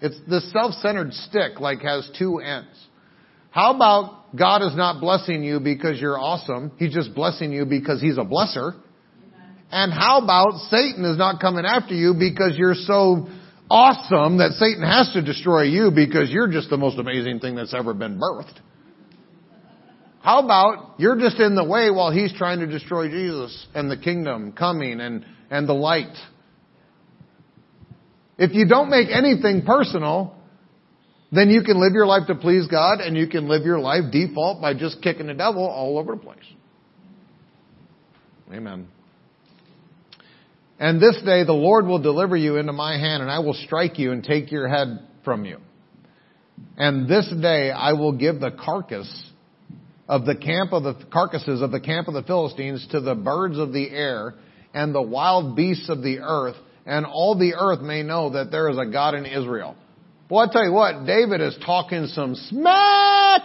[0.00, 2.68] It's the self-centered stick like has two ends.
[3.50, 6.72] How about God is not blessing you because you're awesome.
[6.76, 8.72] He's just blessing you because He's a blesser.
[9.70, 13.28] And how about Satan is not coming after you because you're so
[13.70, 17.74] awesome that Satan has to destroy you because you're just the most amazing thing that's
[17.74, 18.58] ever been birthed.
[20.24, 23.98] How about you're just in the way while he's trying to destroy Jesus and the
[23.98, 26.16] kingdom coming and, and the light?
[28.38, 30.34] If you don't make anything personal,
[31.30, 34.04] then you can live your life to please God and you can live your life
[34.10, 36.38] default by just kicking the devil all over the place.
[38.50, 38.88] Amen.
[40.78, 43.98] And this day the Lord will deliver you into my hand and I will strike
[43.98, 45.58] you and take your head from you.
[46.78, 49.32] And this day I will give the carcass
[50.08, 53.58] of the camp of the carcasses of the camp of the Philistines to the birds
[53.58, 54.34] of the air
[54.74, 58.68] and the wild beasts of the earth and all the earth may know that there
[58.68, 59.76] is a God in Israel.
[60.28, 63.42] Well, I tell you what, David is talking some smack.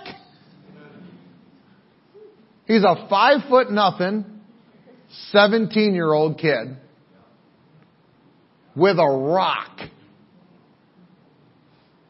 [2.65, 4.25] He's a five foot nothing,
[5.31, 6.77] 17 year old kid
[8.75, 9.79] with a rock.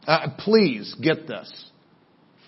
[0.05, 1.51] Uh, please get this.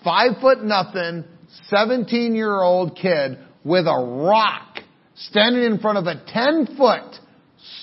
[0.04, 1.24] Five foot nothing,
[1.68, 4.78] 17 year old kid with a rock
[5.14, 7.18] standing in front of a 10 foot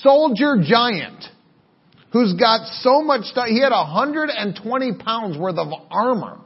[0.02, 1.26] soldier giant
[2.12, 3.48] who's got so much stuff.
[3.48, 6.40] He had 120 pounds worth of armor.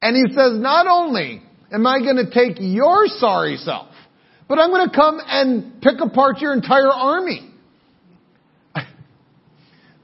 [0.00, 1.42] And he says, not only
[1.72, 3.88] am I going to take your sorry self,
[4.48, 7.50] but I'm going to come and pick apart your entire army.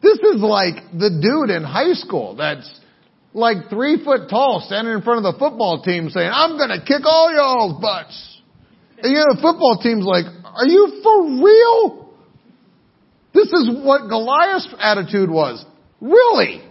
[0.03, 2.80] This is like the dude in high school that's
[3.33, 6.85] like three foot tall standing in front of the football team saying, I'm going to
[6.85, 8.41] kick all y'all's butts.
[8.99, 12.11] And you know, the football team's like, are you for real?
[13.33, 15.65] This is what Goliath's attitude was.
[16.01, 16.63] Really?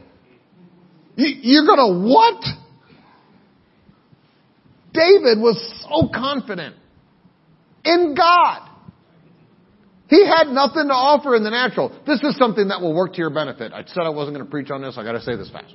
[1.16, 2.44] You're gonna what?
[4.94, 6.76] David was so confident
[7.86, 8.70] in God.
[10.10, 11.90] He had nothing to offer in the natural.
[12.08, 13.72] This is something that will work to your benefit.
[13.72, 14.98] I said I wasn't going to preach on this.
[14.98, 15.72] I got to say this fast.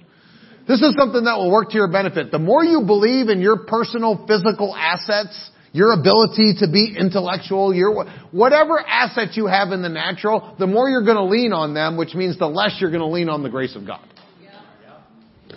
[0.66, 2.30] This is something that will work to your benefit.
[2.30, 8.06] The more you believe in your personal physical assets, your ability to be intellectual, your
[8.30, 11.96] whatever assets you have in the natural, the more you're going to lean on them,
[11.96, 14.06] which means the less you're going to lean on the grace of God.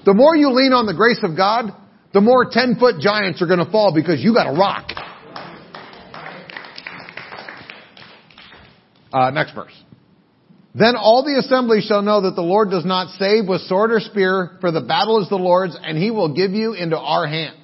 [0.05, 1.65] The more you lean on the grace of God,
[2.13, 4.91] the more 10 foot giants are going to fall because you got a rock.
[9.13, 9.73] Uh, next verse.
[10.75, 13.99] Then all the assembly shall know that the Lord does not save with sword or
[13.99, 17.55] spear, for the battle is the Lord's, and he will give you into our hands.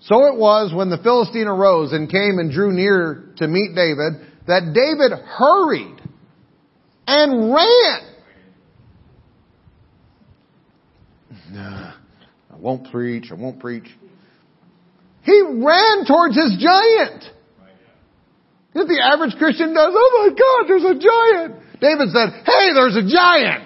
[0.00, 4.14] So it was when the Philistine arose and came and drew near to meet David,
[4.46, 6.00] that David hurried
[7.06, 8.00] and ran.
[11.52, 11.94] Nah,
[12.52, 13.88] I won't preach, I won't preach.
[15.22, 17.24] He ran towards his giant.
[18.74, 21.65] If the average Christian does, oh my God, there's a giant.
[21.80, 23.64] David said, hey, there's a giant.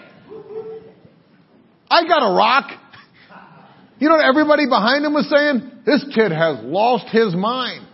[1.90, 2.70] I got a rock.
[3.98, 5.82] You know what everybody behind him was saying?
[5.84, 7.86] This kid has lost his mind.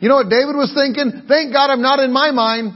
[0.00, 1.24] You know what David was thinking?
[1.28, 2.72] Thank God I'm not in my mind.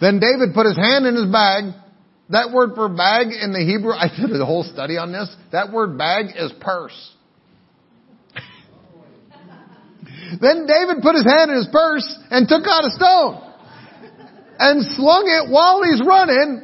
[0.00, 1.74] Then David put his hand in his bag.
[2.30, 5.34] That word for bag in the Hebrew, I did a whole study on this.
[5.52, 7.12] That word bag is purse.
[10.40, 13.51] Then David put his hand in his purse and took out a stone
[14.62, 16.62] and slung it while he's running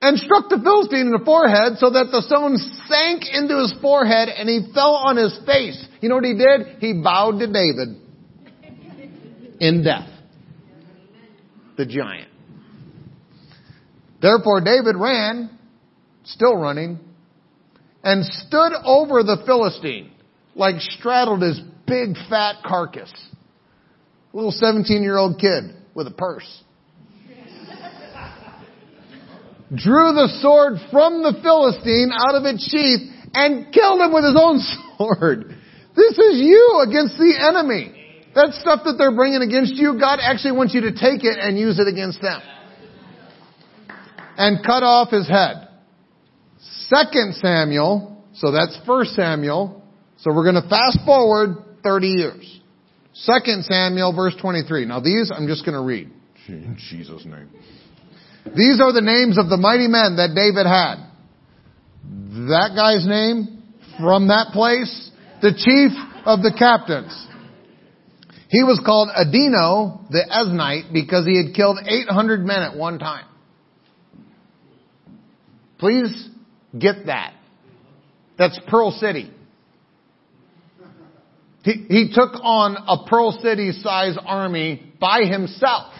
[0.00, 2.56] and struck the Philistine in the forehead so that the stone
[2.88, 5.86] sank into his forehead and he fell on his face.
[6.00, 6.78] You know what he did?
[6.80, 8.00] He bowed to David
[9.60, 10.08] in death.
[11.76, 12.30] The giant.
[14.22, 15.50] Therefore David ran,
[16.24, 16.98] still running,
[18.02, 20.12] and stood over the Philistine,
[20.54, 23.12] like straddled his big fat carcass.
[24.32, 26.62] Little 17 year old kid with a purse.
[29.74, 34.36] Drew the sword from the Philistine out of its sheath and killed him with his
[34.36, 34.60] own
[34.98, 35.56] sword.
[35.96, 37.98] This is you against the enemy.
[38.34, 41.58] That stuff that they're bringing against you, God actually wants you to take it and
[41.58, 42.40] use it against them.
[44.36, 45.68] And cut off his head.
[46.88, 49.82] Second Samuel, so that's First Samuel.
[50.18, 52.60] So we're going to fast forward 30 years.
[53.14, 54.86] Second Samuel verse 23.
[54.86, 56.10] Now these I'm just going to read.
[56.48, 57.50] In Jesus' name.
[58.56, 60.96] These are the names of the mighty men that David had.
[62.48, 63.62] That guy's name
[64.00, 65.10] from that place,
[65.40, 65.92] the chief
[66.26, 67.26] of the captains.
[68.48, 73.24] He was called Adino the Eznite because he had killed 800 men at one time.
[75.78, 76.28] Please
[76.78, 77.34] get that.
[78.38, 79.32] That's Pearl City.
[81.62, 85.92] He, he took on a Pearl City size army by himself.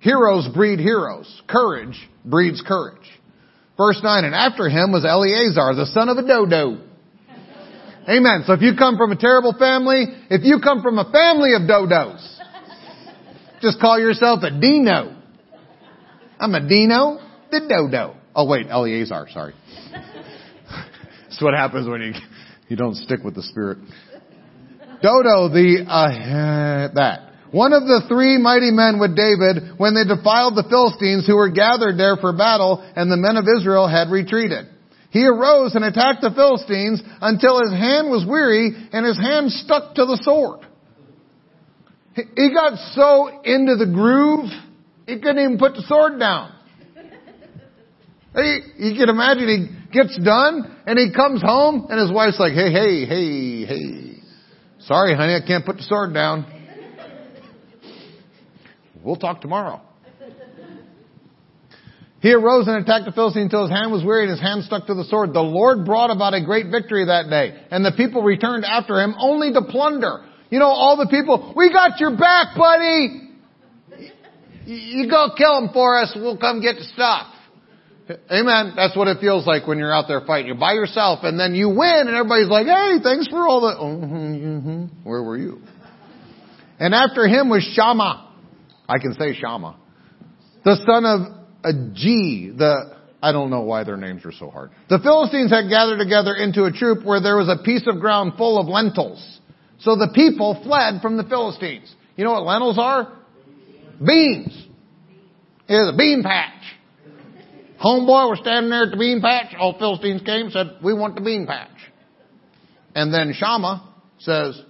[0.00, 1.42] Heroes breed heroes.
[1.46, 3.08] Courage breeds courage.
[3.76, 6.82] Verse 9, and after him was Eleazar, the son of a dodo.
[8.08, 8.42] Amen.
[8.46, 11.62] So if you come from a terrible family, if you come from a family of
[11.62, 12.38] dodos,
[13.60, 15.16] just call yourself a Dino.
[16.40, 17.20] I'm a Dino,
[17.50, 18.16] the dodo.
[18.34, 19.54] Oh wait, Eleazar, sorry.
[21.32, 22.12] That's what happens when you,
[22.68, 23.78] you don't stick with the spirit.
[25.00, 27.32] Dodo, the, uh, that.
[27.50, 31.48] One of the three mighty men with David when they defiled the Philistines who were
[31.48, 34.68] gathered there for battle and the men of Israel had retreated.
[35.08, 39.94] He arose and attacked the Philistines until his hand was weary and his hand stuck
[39.94, 40.68] to the sword.
[42.12, 44.52] He got so into the groove,
[45.08, 46.52] he couldn't even put the sword down.
[48.36, 52.72] You can imagine he gets done and he comes home and his wife's like, hey,
[52.72, 54.22] hey, hey, hey.
[54.80, 56.46] Sorry, honey, I can't put the sword down.
[59.02, 59.80] We'll talk tomorrow.
[62.22, 64.86] He arose and attacked the Philistine until his hand was weary and his hand stuck
[64.86, 65.34] to the sword.
[65.34, 69.14] The Lord brought about a great victory that day, and the people returned after him
[69.18, 70.24] only to plunder.
[70.48, 73.30] You know, all the people, we got your back, buddy!
[74.66, 77.26] You go kill them for us, we'll come get the stuff.
[78.10, 78.72] Amen.
[78.74, 80.46] That's what it feels like when you're out there fighting.
[80.46, 83.74] You're by yourself and then you win and everybody's like, hey, thanks for all the,
[83.74, 85.08] mm-hmm, mm-hmm.
[85.08, 85.60] where were you?
[86.78, 88.30] And after him was Shammah.
[88.88, 89.76] I can say Shammah.
[90.64, 91.20] The son of
[91.64, 94.70] a G, the, I don't know why their names are so hard.
[94.88, 98.32] The Philistines had gathered together into a troop where there was a piece of ground
[98.36, 99.40] full of lentils.
[99.78, 101.94] So the people fled from the Philistines.
[102.16, 103.12] You know what lentils are?
[104.04, 104.66] Beans.
[105.68, 106.61] It is a bean patch.
[107.82, 109.54] Homeboy was standing there at the bean patch.
[109.58, 111.68] All Philistines came and said, we want the bean patch.
[112.94, 114.60] And then Shammah says,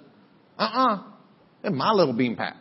[0.59, 1.03] uh-uh,
[1.65, 2.57] it's my little bean patch.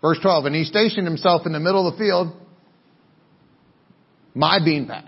[0.00, 2.32] Verse 12, and he stationed himself in the middle of the field
[4.36, 5.04] my bean patch.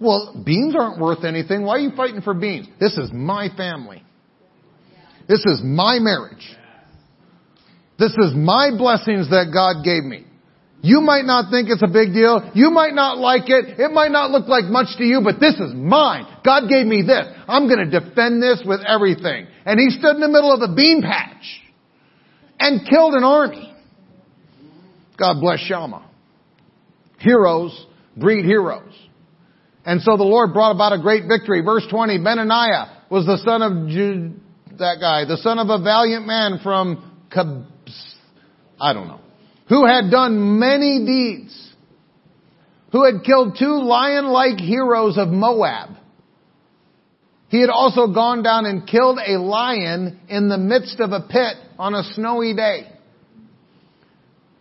[0.00, 1.64] Well, beans aren't worth anything.
[1.64, 2.68] Why are you fighting for beans?
[2.78, 4.02] This is my family.
[5.28, 6.56] This is my marriage.
[7.98, 10.24] This is my blessings that God gave me.
[10.84, 12.50] You might not think it's a big deal.
[12.54, 13.80] You might not like it.
[13.80, 16.26] It might not look like much to you, but this is mine.
[16.44, 17.24] God gave me this.
[17.48, 19.46] I'm going to defend this with everything.
[19.64, 21.62] And he stood in the middle of a bean patch
[22.60, 23.74] and killed an army.
[25.16, 26.06] God bless Shammah.
[27.18, 28.92] Heroes breed heroes.
[29.84, 31.62] And so the Lord brought about a great victory.
[31.62, 34.40] Verse 20, Benaniah was the son of Jude,
[34.78, 37.10] that guy, the son of a valiant man from
[38.80, 39.20] I don't know,
[39.68, 41.72] who had done many deeds,
[42.92, 45.90] who had killed two lion-like heroes of Moab.
[47.48, 51.56] He had also gone down and killed a lion in the midst of a pit
[51.78, 52.90] on a snowy day.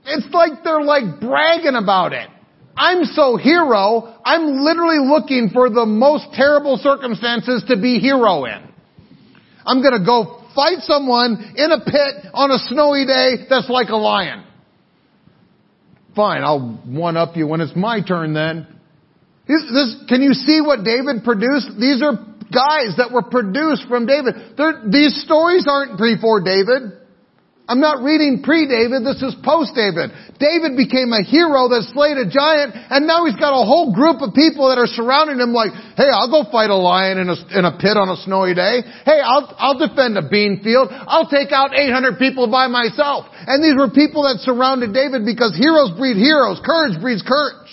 [0.06, 2.30] It's like they're like bragging about it.
[2.76, 8.68] I'm so hero, I'm literally looking for the most terrible circumstances to be hero in.
[9.66, 13.96] I'm gonna go fight someone in a pit on a snowy day that's like a
[13.96, 14.44] lion.
[16.16, 18.68] Fine, I'll one up you when it's my turn then.
[19.48, 21.72] This, this, can you see what David produced?
[21.80, 22.14] These are
[22.54, 24.56] guys that were produced from David.
[24.56, 27.03] They're, these stories aren't before David.
[27.64, 30.12] I'm not reading pre-David, this is post-David.
[30.36, 34.20] David became a hero that slayed a giant, and now he's got a whole group
[34.20, 37.38] of people that are surrounding him like, hey, I'll go fight a lion in a,
[37.56, 38.84] in a pit on a snowy day.
[39.08, 40.92] Hey, I'll, I'll defend a bean field.
[40.92, 43.32] I'll take out 800 people by myself.
[43.32, 46.60] And these were people that surrounded David because heroes breed heroes.
[46.68, 47.72] Courage breeds courage.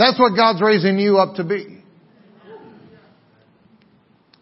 [0.00, 1.75] That's what God's raising you up to be.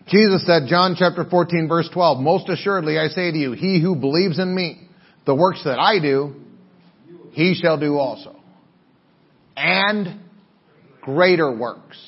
[0.08, 3.96] Jesus said, John chapter 14 verse 12, Most assuredly I say to you, he who
[3.96, 4.88] believes in me,
[5.24, 6.34] the works that I do,
[7.32, 8.36] he shall do also.
[9.56, 10.20] And
[11.00, 11.98] greater works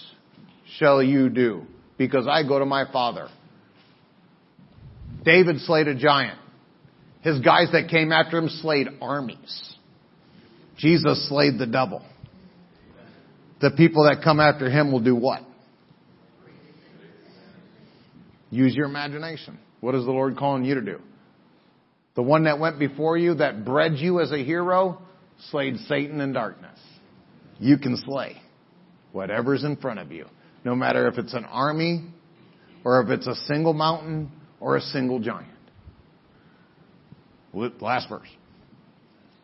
[0.78, 1.62] shall you do,
[1.96, 3.28] because I go to my Father.
[5.24, 6.38] David slayed a giant.
[7.22, 9.74] His guys that came after him slayed armies.
[10.78, 12.04] Jesus slayed the devil.
[13.60, 15.40] The people that come after him will do what?
[18.50, 19.58] Use your imagination.
[19.80, 21.00] What is the Lord calling you to do?
[22.14, 25.02] The one that went before you, that bred you as a hero,
[25.50, 26.78] slayed Satan in darkness.
[27.58, 28.40] You can slay
[29.12, 30.26] whatever's in front of you,
[30.64, 32.04] no matter if it's an army
[32.84, 34.30] or if it's a single mountain
[34.60, 35.50] or a single giant.
[37.52, 38.28] Last verse.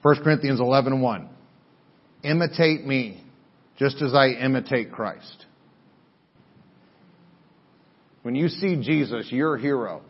[0.02, 1.28] 1 Corinthians 11 1.
[2.24, 3.22] Imitate me
[3.78, 5.46] just as I imitate Christ.
[8.22, 10.02] When you see Jesus, your hero,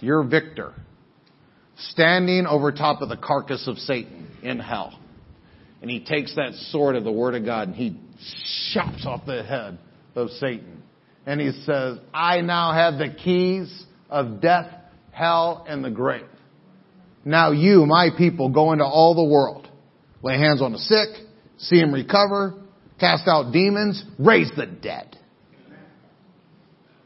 [0.00, 0.74] your victor,
[1.76, 4.98] standing over top of the carcass of Satan in hell,
[5.80, 7.98] and he takes that sword of the Word of God and he
[8.74, 9.78] chops off the head
[10.14, 10.82] of Satan.
[11.24, 14.66] And he says, I now have the keys of death,
[15.10, 16.26] hell, and the grave.
[17.24, 19.68] Now you, my people, go into all the world.
[20.22, 21.08] Lay hands on the sick,
[21.56, 22.54] see them recover,
[22.98, 25.16] cast out demons, raise the dead.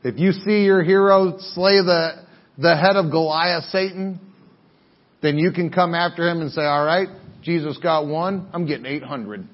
[0.04, 2.26] If you see your hero slay the,
[2.58, 4.20] the head of Goliath, Satan,
[5.22, 7.08] then you can come after him and say, alright,
[7.42, 9.48] Jesus got one, I'm getting 800.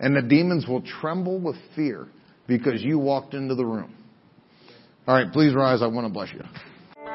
[0.00, 2.08] And the demons will tremble with fear
[2.48, 3.94] because you walked into the room.
[5.06, 6.42] Alright, please rise, I want to bless you.